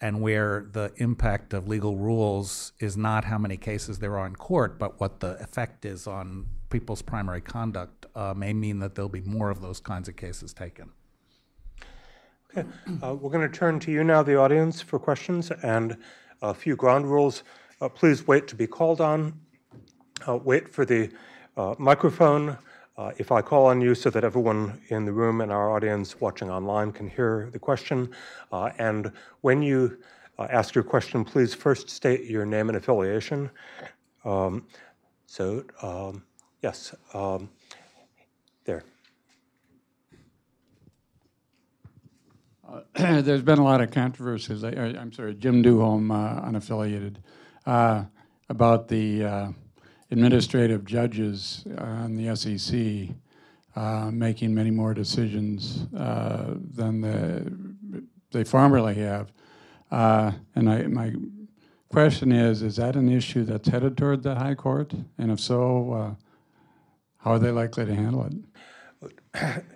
[0.00, 4.34] and where the impact of legal rules is not how many cases there are in
[4.34, 9.08] court, but what the effect is on people's primary conduct uh, may mean that there'll
[9.08, 10.90] be more of those kinds of cases taken.
[12.56, 12.68] Okay,
[13.02, 15.96] uh, we're going to turn to you now, the audience, for questions and
[16.42, 17.44] a few ground rules.
[17.80, 19.38] Uh, please wait to be called on.
[20.26, 21.10] Uh, wait for the
[21.56, 22.56] uh, microphone.
[23.00, 26.20] Uh, if I call on you so that everyone in the room and our audience
[26.20, 28.10] watching online can hear the question,
[28.52, 29.96] uh, and when you
[30.38, 33.48] ask your question, please first state your name and affiliation.
[34.26, 34.66] Um,
[35.24, 36.24] so, um,
[36.60, 37.48] yes, um,
[38.64, 38.84] there.
[42.68, 42.80] Uh,
[43.22, 44.62] there's been a lot of controversies.
[44.62, 47.16] I, am sorry, Jim Duholm, uh, unaffiliated,
[47.64, 48.04] uh,
[48.50, 49.48] about the uh,
[50.10, 53.14] administrative judges on the SEC
[53.76, 59.32] uh, making many more decisions uh, than the, they formerly have.
[59.90, 61.14] and I, my
[61.88, 64.92] question is, is that an issue that's headed toward the High Court?
[65.18, 66.16] And if so,
[67.18, 68.32] how are they likely to handle it?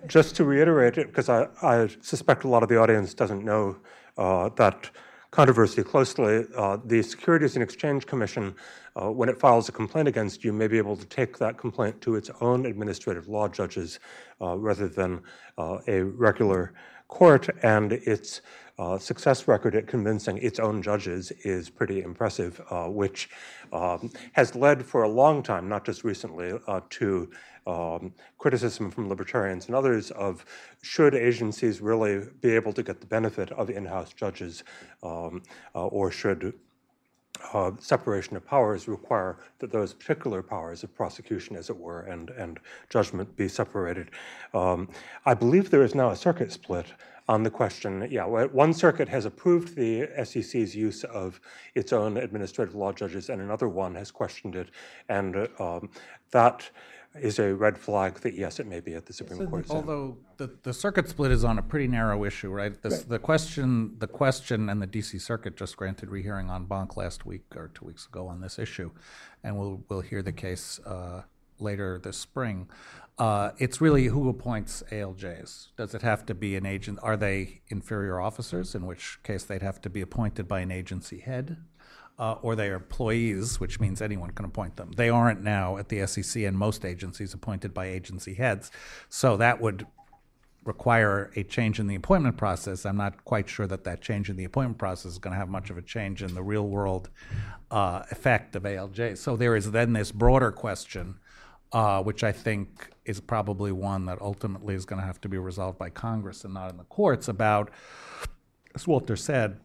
[0.07, 3.77] just to reiterate it, because I, I, suspect a lot of the audience doesn't know
[4.17, 4.89] uh, that
[5.35, 8.55] controversy closely, uh, the Securities and Exchange Commission,
[8.95, 11.99] uh, when it files a complaint against you, may be able to take that complaint
[11.99, 13.99] to its own administrative law judges
[14.39, 15.21] uh, rather than
[15.57, 16.73] uh, a regular
[17.09, 18.39] court, and its
[18.79, 23.29] uh, success record at convincing its own judges is pretty impressive, which
[23.73, 26.57] um, has led for a long time, not just recently,
[26.89, 27.29] to
[27.67, 30.45] um, criticism from libertarians and others of
[30.81, 34.63] should agencies really be able to get the benefit of in-house judges
[35.03, 35.41] um,
[35.73, 36.53] uh, or should
[37.53, 42.29] uh, separation of powers require that those particular powers of prosecution, as it were, and,
[42.31, 42.59] and
[42.89, 44.11] judgment be separated.
[44.53, 44.89] Um,
[45.25, 46.87] I believe there is now a circuit split
[47.27, 48.07] on the question.
[48.09, 51.41] Yeah, one circuit has approved the SEC's use of
[51.73, 54.69] its own administrative law judges, and another one has questioned it.
[55.09, 55.89] And um,
[56.31, 56.69] that
[57.21, 59.65] is a red flag that yes, it may be at the Supreme Court.
[59.69, 62.81] Although the, the circuit split is on a pretty narrow issue, right?
[62.81, 65.19] This, The question, the question, and the D.C.
[65.19, 68.91] Circuit just granted rehearing en banc last week or two weeks ago on this issue,
[69.43, 71.23] and we'll we'll hear the case uh,
[71.59, 72.69] later this spring.
[73.17, 75.67] Uh, it's really who appoints ALJs.
[75.77, 76.99] Does it have to be an agent?
[77.01, 78.75] Are they inferior officers?
[78.75, 81.57] In which case they'd have to be appointed by an agency head
[82.17, 84.91] uh, or they are employees, which means anyone can appoint them.
[84.95, 88.71] They aren't now at the SEC and most agencies appointed by agency heads.
[89.09, 89.85] So that would
[90.63, 92.85] require a change in the appointment process.
[92.85, 95.49] I'm not quite sure that that change in the appointment process is going to have
[95.49, 97.09] much of a change in the real world
[97.69, 99.17] uh, effect of ALJ.
[99.17, 101.19] So there is then this broader question,
[101.71, 105.37] uh, which I think is probably one that ultimately is going to have to be
[105.37, 107.69] resolved by Congress and not in the courts about,
[108.73, 109.59] as Walter said,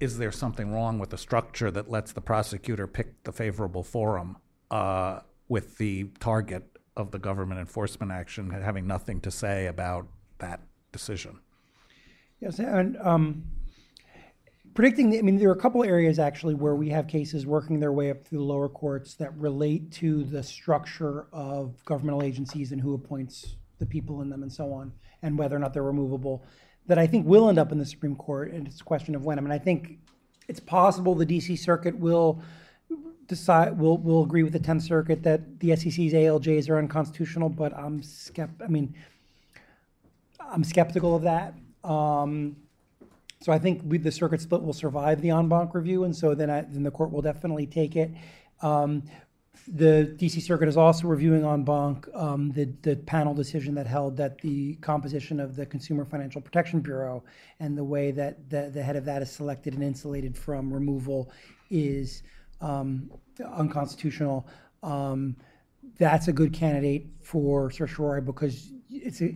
[0.00, 4.36] is there something wrong with the structure that lets the prosecutor pick the favorable forum
[4.70, 6.64] uh, with the target
[6.96, 10.06] of the government enforcement action having nothing to say about
[10.38, 10.60] that
[10.92, 11.40] decision?
[12.40, 13.44] Yes, and um,
[14.74, 17.80] predicting, the, I mean, there are a couple areas actually where we have cases working
[17.80, 22.72] their way up through the lower courts that relate to the structure of governmental agencies
[22.72, 24.92] and who appoints the people in them and so on,
[25.22, 26.44] and whether or not they're removable
[26.86, 29.24] that I think will end up in the Supreme Court, and it's a question of
[29.24, 29.38] when.
[29.38, 29.98] I mean, I think
[30.48, 31.56] it's possible the D.C.
[31.56, 32.42] Circuit will
[33.26, 37.76] decide will will agree with the Tenth Circuit that the SEC's ALJs are unconstitutional, but
[37.76, 38.62] I'm skept.
[38.62, 38.94] I mean,
[40.40, 41.54] I'm skeptical of that.
[41.82, 42.56] Um,
[43.40, 46.34] so I think we, the circuit split will survive the en banc review, and so
[46.34, 48.10] then I, then the court will definitely take it.
[48.62, 49.02] Um,
[49.68, 54.16] the DC Circuit is also reviewing en banc um, the, the panel decision that held
[54.16, 57.24] that the composition of the Consumer Financial Protection Bureau
[57.60, 61.30] and the way that the, the head of that is selected and insulated from removal
[61.70, 62.22] is
[62.60, 63.10] um,
[63.54, 64.46] unconstitutional.
[64.82, 65.36] Um,
[65.98, 69.34] that's a good candidate for certiorari because it's a,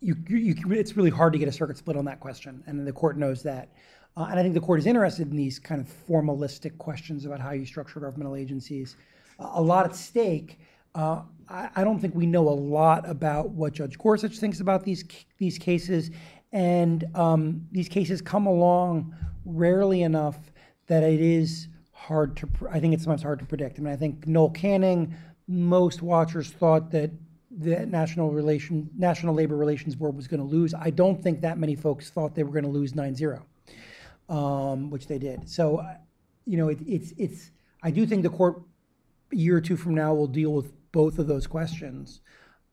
[0.00, 2.92] you, you, it's really hard to get a circuit split on that question, and the
[2.92, 3.70] court knows that.
[4.16, 7.40] Uh, and I think the court is interested in these kind of formalistic questions about
[7.40, 8.96] how you structure governmental agencies
[9.38, 10.58] a lot at stake.
[10.94, 15.04] Uh, I, don't think we know a lot about what Judge Gorsuch thinks about these
[15.38, 16.10] these cases,
[16.52, 19.14] and um, these cases come along
[19.44, 20.38] rarely enough
[20.88, 22.48] that it is hard to.
[22.70, 23.78] I think it's sometimes hard to predict.
[23.78, 25.14] I mean, I think Noel Canning.
[25.48, 27.12] Most watchers thought that
[27.56, 30.74] the National Relation, National Labor Relations Board was going to lose.
[30.74, 33.40] I don't think that many folks thought they were going to lose 9-0,
[34.28, 35.48] um, which they did.
[35.48, 35.82] So,
[36.44, 37.50] you know, it, it's, it's,
[37.82, 38.60] I do think the court,
[39.36, 42.20] a year or two from now, we'll deal with both of those questions.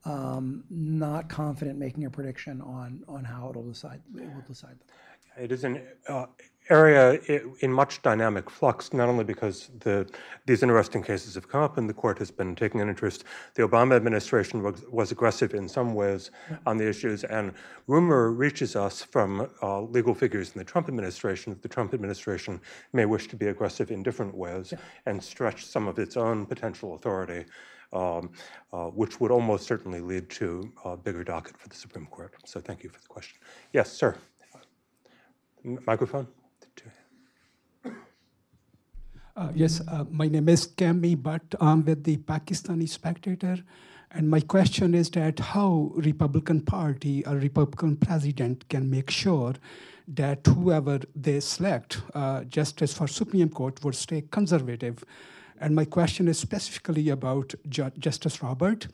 [0.04, 4.88] Um, Not confident making a prediction on, on how it'll decide, it will decide them.
[5.36, 6.26] It is an uh,
[6.70, 7.20] area
[7.60, 10.08] in much dynamic flux, not only because the,
[10.46, 13.24] these interesting cases have come up and the court has been taking an interest.
[13.54, 16.30] The Obama administration was, was aggressive in some ways
[16.66, 17.52] on the issues, and
[17.86, 22.60] rumor reaches us from uh, legal figures in the Trump administration that the Trump administration
[22.92, 24.72] may wish to be aggressive in different ways
[25.06, 27.44] and stretch some of its own potential authority.
[27.92, 28.32] Um,
[28.72, 32.34] uh, which would almost certainly lead to a bigger docket for the Supreme Court.
[32.44, 33.38] So, thank you for the question.
[33.72, 34.16] Yes, sir.
[35.64, 36.26] M- Microphone?
[39.36, 41.42] Uh, Yes, uh, my name is Kami Butt.
[41.60, 43.58] I'm with the Pakistani Spectator.
[44.12, 49.54] And my question is that how Republican Party or Republican president can make sure
[50.06, 55.02] that whoever they select, uh, justice for Supreme Court, would stay conservative.
[55.60, 58.86] And my question is specifically about Ju- Justice Robert.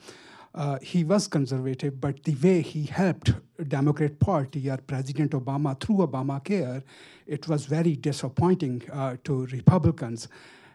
[0.53, 3.33] Uh, he was conservative, but the way he helped
[3.69, 6.83] Democrat Party or President Obama through Obamacare,
[7.27, 10.29] it was very disappointing uh, to Republicans.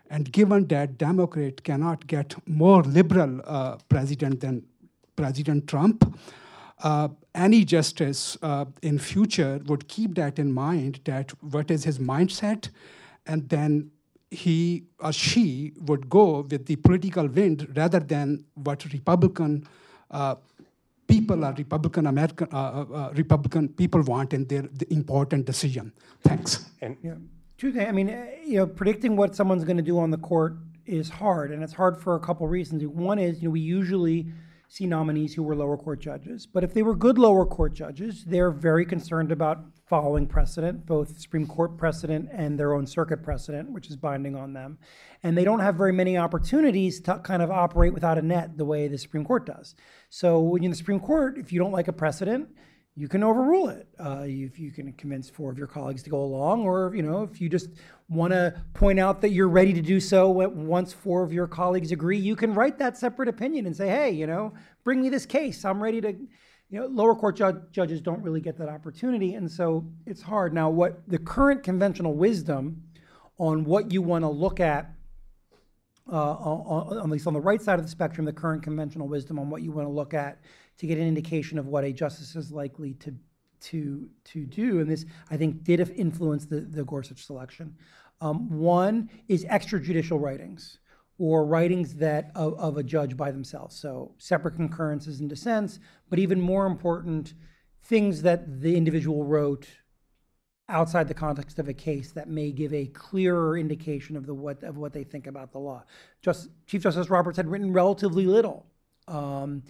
[0.09, 4.63] And given that Democrat cannot get more liberal uh, president than
[5.15, 6.17] President Trump,
[6.83, 11.99] uh, any justice uh, in future would keep that in mind that what is his
[11.99, 12.69] mindset
[13.25, 13.91] and then
[14.31, 19.67] he or she would go with the political wind rather than what republican
[20.11, 20.35] uh,
[21.07, 25.91] people or republican american uh, uh, uh, republican people want in their the important decision
[26.23, 27.15] thanks And Yeah,
[27.57, 27.87] two things.
[27.87, 31.09] I mean, eh, you know, predicting what someone's going to do on the court is
[31.09, 32.85] hard, and it's hard for a couple reasons.
[32.85, 34.27] One is, you know, we usually
[34.67, 38.23] see nominees who were lower court judges, but if they were good lower court judges,
[38.25, 43.69] they're very concerned about following precedent, both Supreme Court precedent and their own circuit precedent,
[43.71, 44.77] which is binding on them.
[45.21, 48.65] And they don't have very many opportunities to kind of operate without a net the
[48.65, 49.75] way the Supreme Court does.
[50.09, 52.49] So in the Supreme Court, if you don't like a precedent,
[52.97, 53.87] you can overrule it.
[53.99, 57.03] Uh, you, if you can convince four of your colleagues to go along, or you
[57.03, 57.69] know, if you just
[58.07, 61.91] want to point out that you're ready to do so once four of your colleagues
[61.91, 65.25] agree, you can write that separate opinion and say, "Hey, you know, bring me this
[65.25, 65.65] case.
[65.65, 66.15] I'm ready to."
[66.67, 70.51] You know, lower court ju- judges don't really get that opportunity, and so it's hard.
[70.51, 72.81] Now, what the current conventional wisdom
[73.37, 74.91] on what you want to look at
[76.11, 79.07] uh, on, on- at least on the right side of the spectrum, the current conventional
[79.07, 80.39] wisdom on what you want to look at
[80.77, 83.13] to get an indication of what a justice is likely to
[83.61, 84.79] to to do.
[84.79, 87.75] And this, I think, did influence the, the Gorsuch selection.
[88.21, 90.79] Um, one is extrajudicial writings
[91.17, 93.75] or writings that of, of a judge by themselves.
[93.75, 97.33] So separate concurrences and dissents, but even more important,
[97.83, 99.67] things that the individual wrote
[100.67, 104.63] outside the context of a case that may give a clearer indication of the what
[104.63, 105.83] of what they think about the law.
[106.21, 108.65] Just Chief Justice Roberts had written relatively little.
[109.07, 109.63] Um,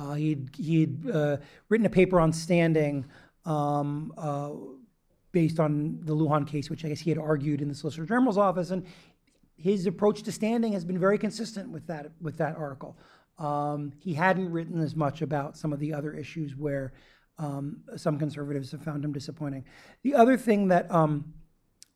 [0.00, 1.36] uh, he'd he'd uh,
[1.68, 3.04] written a paper on standing
[3.44, 4.50] um, uh,
[5.32, 8.38] based on the Lujan case, which I guess he had argued in the Solicitor General's
[8.38, 8.86] office, and
[9.56, 12.96] his approach to standing has been very consistent with that with that article.
[13.38, 16.92] Um, he hadn't written as much about some of the other issues where
[17.38, 19.64] um, some conservatives have found him disappointing.
[20.02, 21.32] The other thing that um,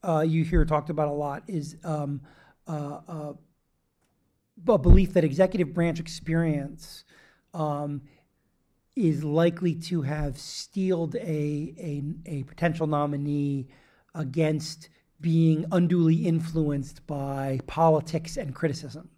[0.02, 2.22] uh, you hear talked about a lot is um,
[2.66, 3.32] uh, uh,
[4.68, 7.04] a belief that executive branch experience
[7.54, 8.02] um,
[8.96, 11.20] is likely to have steeled a,
[11.78, 13.68] a, a potential nominee
[14.14, 14.88] against
[15.20, 19.08] being unduly influenced by politics and criticism.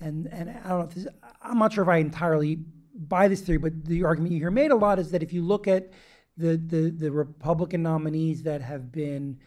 [0.00, 1.06] And, and I don't know if this,
[1.42, 2.58] I'm not sure if I entirely
[2.94, 5.42] buy this theory, but the argument you hear made a lot is that if you
[5.42, 5.90] look at
[6.36, 9.38] the, the, the Republican nominees that have been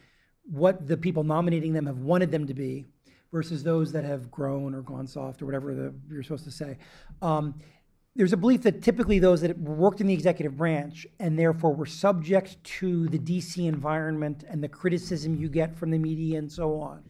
[0.44, 2.86] what the people nominating them have wanted them to be
[3.32, 6.78] versus those that have grown or gone soft or whatever the, you're supposed to say.
[7.20, 7.54] Um,
[8.18, 11.86] there's a belief that typically those that worked in the executive branch and therefore were
[11.86, 16.80] subject to the DC environment and the criticism you get from the media and so
[16.80, 17.04] on,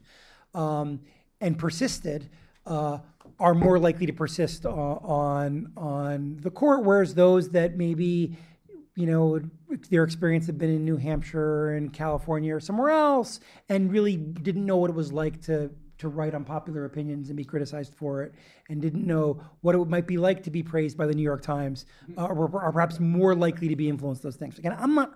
[0.55, 1.01] um,
[1.40, 2.28] and persisted,
[2.66, 2.98] uh,
[3.40, 6.85] are more likely to persist o- on on the court.
[6.85, 8.36] Whereas those that maybe,
[8.94, 9.40] you know,
[9.89, 13.40] their experience had been in New Hampshire and California or somewhere else,
[13.70, 17.44] and really didn't know what it was like to to write unpopular opinions and be
[17.44, 18.34] criticized for it,
[18.68, 21.42] and didn't know what it might be like to be praised by the New York
[21.42, 24.58] Times, uh, or, are perhaps more likely to be influenced those things.
[24.58, 25.14] Again, I'm not.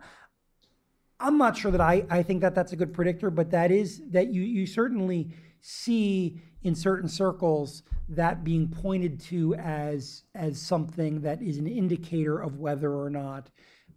[1.21, 4.03] I'm not sure that I, I think that that's a good predictor, but that is
[4.11, 5.31] that you you certainly
[5.61, 12.41] see in certain circles that being pointed to as as something that is an indicator
[12.41, 13.51] of whether or not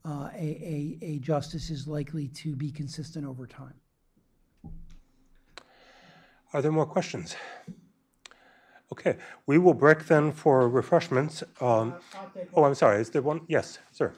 [0.06, 3.74] uh, a, a, a justice is likely to be consistent over time.
[6.56, 7.36] Are there more questions?
[8.94, 11.44] Okay, we will break then for refreshments.
[11.60, 11.96] Um,
[12.54, 13.02] oh, I'm sorry.
[13.02, 13.42] Is there one?
[13.50, 14.14] Yes, sir.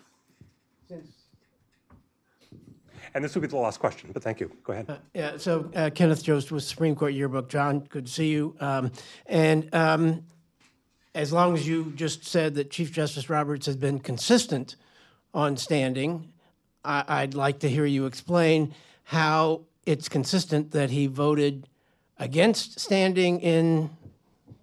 [3.16, 4.52] And this will be the last question, but thank you.
[4.64, 5.00] Go ahead.
[5.16, 7.50] Yeah, so uh, Kenneth Jost with Supreme Court Yearbook.
[7.50, 8.56] John, good to see you.
[8.60, 8.92] Um,
[9.26, 10.24] and um,
[11.16, 14.76] as long as you just said that Chief Justice Roberts has been consistent
[15.34, 16.32] on standing,
[16.86, 21.68] I- I'd like to hear you explain how it's consistent that he voted
[22.20, 23.90] against standing in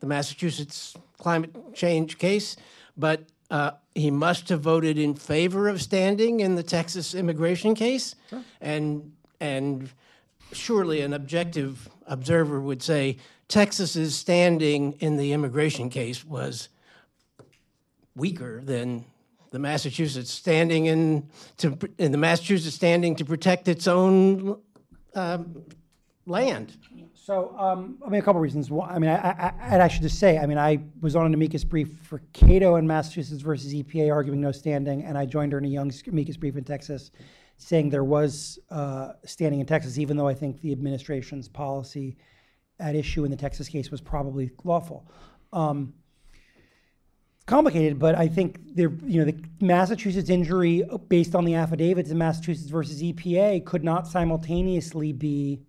[0.00, 2.56] the Massachusetts climate change case,
[2.96, 8.14] but uh, he must have voted in favor of standing in the Texas immigration case.
[8.60, 9.90] And, and
[10.52, 13.18] surely an objective observer would say
[13.48, 16.68] Texas's standing in the immigration case was
[18.16, 19.04] weaker than
[19.50, 21.28] the Massachusetts standing in
[21.58, 24.58] to in the Massachusetts standing to protect its own
[25.14, 25.62] um,
[26.26, 26.76] land.
[27.24, 28.70] So, um, I mean, a couple reasons.
[28.70, 31.64] I mean, I, I, I should just say, I mean, I was on an amicus
[31.64, 36.02] brief for Cato in Massachusetts versus EPA arguing no standing, and I joined Ernie Young's
[36.06, 37.12] amicus brief in Texas
[37.56, 42.18] saying there was uh, standing in Texas, even though I think the administration's policy
[42.78, 45.08] at issue in the Texas case was probably lawful.
[45.54, 45.94] Um,
[47.46, 52.18] complicated, but I think there, you know, the Massachusetts injury based on the affidavits in
[52.18, 55.62] Massachusetts versus EPA could not simultaneously be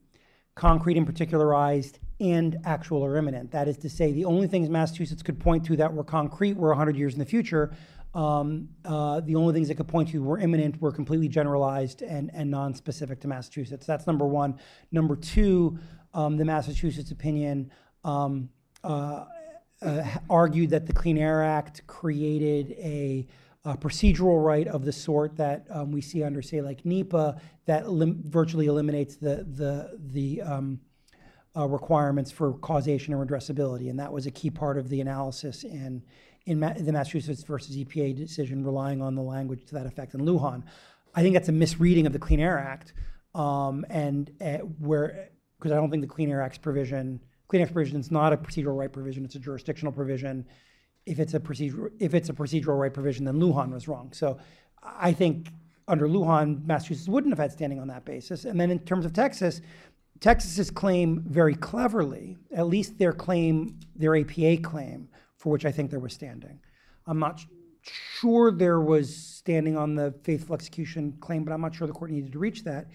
[0.56, 3.52] concrete and particularized and actual or imminent.
[3.52, 6.69] That is to say, the only things Massachusetts could point to that were concrete were
[6.69, 7.76] 100 years in the future.
[8.14, 12.32] Um, uh, the only things it could point to were imminent, were completely generalized and,
[12.34, 13.86] and non-specific to Massachusetts.
[13.86, 14.57] That's number one.
[14.94, 15.77] Number two,
[16.14, 17.69] um, the Massachusetts opinion
[18.06, 18.49] um,
[18.86, 19.26] uh,
[19.82, 23.27] uh, argued that the Clean Air Act created a,
[23.66, 27.90] a procedural right of the sort that um, we see under, say, like NEPA, that
[27.90, 30.80] lim- virtually eliminates the the the um,
[31.58, 35.64] uh, requirements for causation and redressability, and that was a key part of the analysis
[35.64, 36.04] in
[36.46, 40.22] in Ma- the Massachusetts versus EPA decision, relying on the language to that effect in
[40.22, 40.64] Lujan.
[41.16, 42.94] I think that's a misreading of the Clean Air Act,
[43.34, 47.68] um, and uh, where because I don't think the Clean Air Act's provision, Clean Air
[47.68, 50.46] provision is not a procedural right provision; it's a jurisdictional provision.
[51.06, 54.11] If it's a procedural, if it's a procedural right provision, then Lujan was wrong.
[54.14, 54.38] So,
[54.82, 55.49] I think
[55.88, 58.45] under Lujan, Massachusetts wouldn't have had standing on that basis.
[58.45, 59.61] And then in terms of Texas,
[60.19, 65.91] Texas's claim very cleverly, at least their claim, their APA claim, for which I think
[65.91, 66.60] there was standing.
[67.06, 67.45] I'm not
[67.82, 72.11] sure there was standing on the faithful execution claim, but I'm not sure the court
[72.11, 72.88] needed to reach that.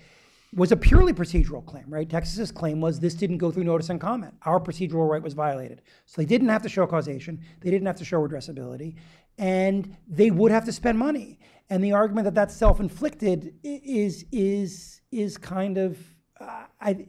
[0.52, 2.08] Was a purely procedural claim, right?
[2.08, 4.34] Texas's claim was this didn't go through notice and comment.
[4.42, 5.82] Our procedural right was violated.
[6.06, 8.96] So they didn't have to show causation, they didn't have to show redressability,
[9.38, 11.38] and they would have to spend money.
[11.68, 15.98] And the argument that that's self-inflicted is is is kind of
[16.40, 17.06] uh, I,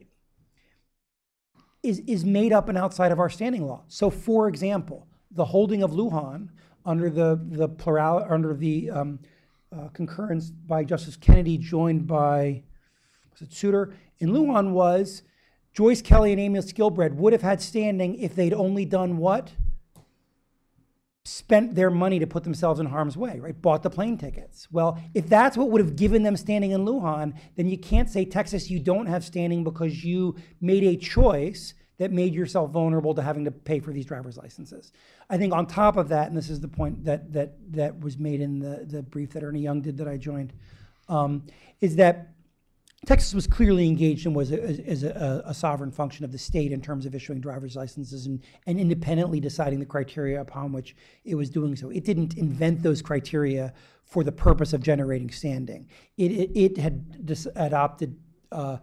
[1.81, 3.83] is is made up and outside of our standing law.
[3.87, 6.49] So, for example, the holding of Lujan
[6.85, 9.19] under the the plural under the um,
[9.75, 12.63] uh, concurrence by Justice Kennedy, joined by
[13.49, 15.23] Souter in Lujan, was
[15.73, 19.51] Joyce Kelly and Amy Skilbred would have had standing if they'd only done what
[21.23, 23.61] spent their money to put themselves in harm's way, right?
[23.61, 24.67] Bought the plane tickets.
[24.71, 28.25] Well, if that's what would have given them standing in Lujan, then you can't say,
[28.25, 33.21] Texas, you don't have standing because you made a choice that made yourself vulnerable to
[33.21, 34.91] having to pay for these driver's licenses.
[35.29, 38.17] I think on top of that, and this is the point that that that was
[38.17, 40.51] made in the, the brief that Ernie Young did that I joined,
[41.07, 41.45] um,
[41.79, 42.33] is that
[43.07, 46.71] Texas was clearly engaged and was a, as a, a sovereign function of the state
[46.71, 50.95] in terms of issuing driver's licenses and, and independently deciding the criteria upon which
[51.25, 51.89] it was doing so.
[51.89, 53.73] It didn't invent those criteria
[54.03, 55.89] for the purpose of generating standing.
[56.17, 58.19] It, it, it had dis- adopted,
[58.51, 58.77] uh,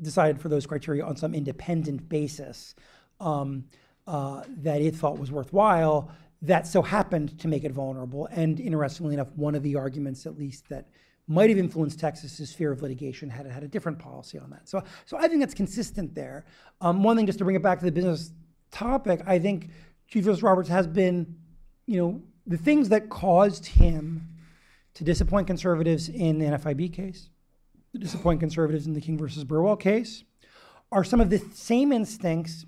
[0.00, 2.74] decided for those criteria on some independent basis
[3.20, 3.64] um,
[4.06, 6.10] uh, that it thought was worthwhile.
[6.40, 8.26] That so happened to make it vulnerable.
[8.30, 10.88] And interestingly enough, one of the arguments, at least, that
[11.26, 14.68] might have influenced Texas's fear of litigation had it had a different policy on that.
[14.68, 16.44] So, so I think that's consistent there.
[16.80, 18.30] Um, one thing, just to bring it back to the business
[18.70, 19.70] topic, I think
[20.08, 21.36] Chief Justice Roberts has been,
[21.86, 24.28] you know, the things that caused him
[24.94, 27.30] to disappoint conservatives in the NFIB case,
[27.92, 30.24] to disappoint conservatives in the King versus Burwell case,
[30.92, 32.66] are some of the same instincts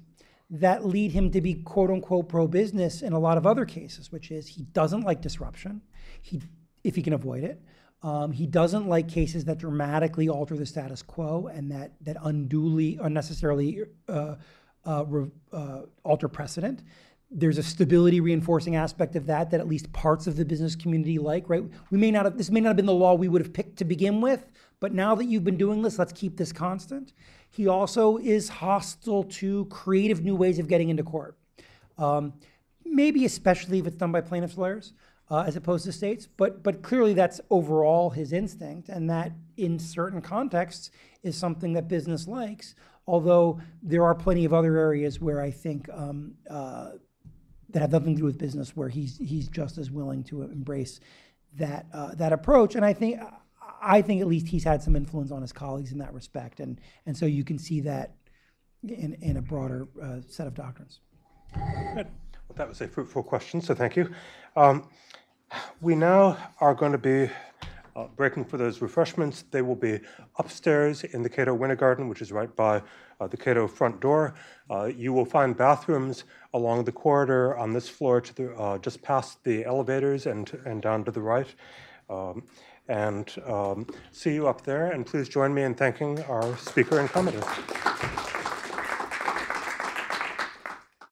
[0.48, 4.10] that lead him to be quote unquote pro business in a lot of other cases,
[4.10, 5.82] which is he doesn't like disruption.
[6.22, 6.40] He,
[6.84, 7.60] if he can avoid it,
[8.02, 12.98] um, he doesn't like cases that dramatically alter the status quo and that that unduly,
[13.01, 14.36] unnecessarily uh,
[14.85, 16.82] uh, re- uh, alter precedent.
[17.31, 21.18] There's a stability reinforcing aspect of that that at least parts of the business community
[21.18, 21.64] like, right?
[21.90, 23.78] We may not have, this may not have been the law we would have picked
[23.78, 24.47] to begin with,
[24.78, 27.14] but now that you've been doing this, let's keep this constant.
[27.51, 31.36] He also is hostile to creative new ways of getting into court.
[31.98, 32.35] Um,
[32.85, 34.93] maybe especially if it's done by plaintiffs' lawyers
[35.30, 39.78] uh, as opposed to states, but but clearly that's overall his instinct, and that in
[39.78, 40.90] certain contexts
[41.22, 42.74] is something that business likes.
[43.08, 46.92] Although there are plenty of other areas where I think um, uh,
[47.70, 51.00] that have nothing to do with business, where he's he's just as willing to embrace
[51.54, 53.20] that uh, that approach, and I think.
[53.82, 56.80] I think at least he's had some influence on his colleagues in that respect, and
[57.04, 58.14] and so you can see that
[58.82, 61.00] in, in a broader uh, set of doctrines.
[61.54, 62.06] Good.
[62.48, 64.10] Well, that was a fruitful question, so thank you.
[64.56, 64.88] Um,
[65.81, 67.31] we now are going to be
[67.94, 69.44] uh, breaking for those refreshments.
[69.51, 70.01] They will be
[70.39, 72.82] upstairs in the Cato Winter Garden, which is right by
[73.20, 74.35] uh, the Cato front door.
[74.70, 79.02] Uh, you will find bathrooms along the corridor on this floor, to the uh, just
[79.02, 81.55] past the elevators and and down to the right.
[82.10, 82.43] Um,
[82.89, 84.93] and um, see you up there.
[84.93, 88.25] And please join me in thanking our speaker and commentator.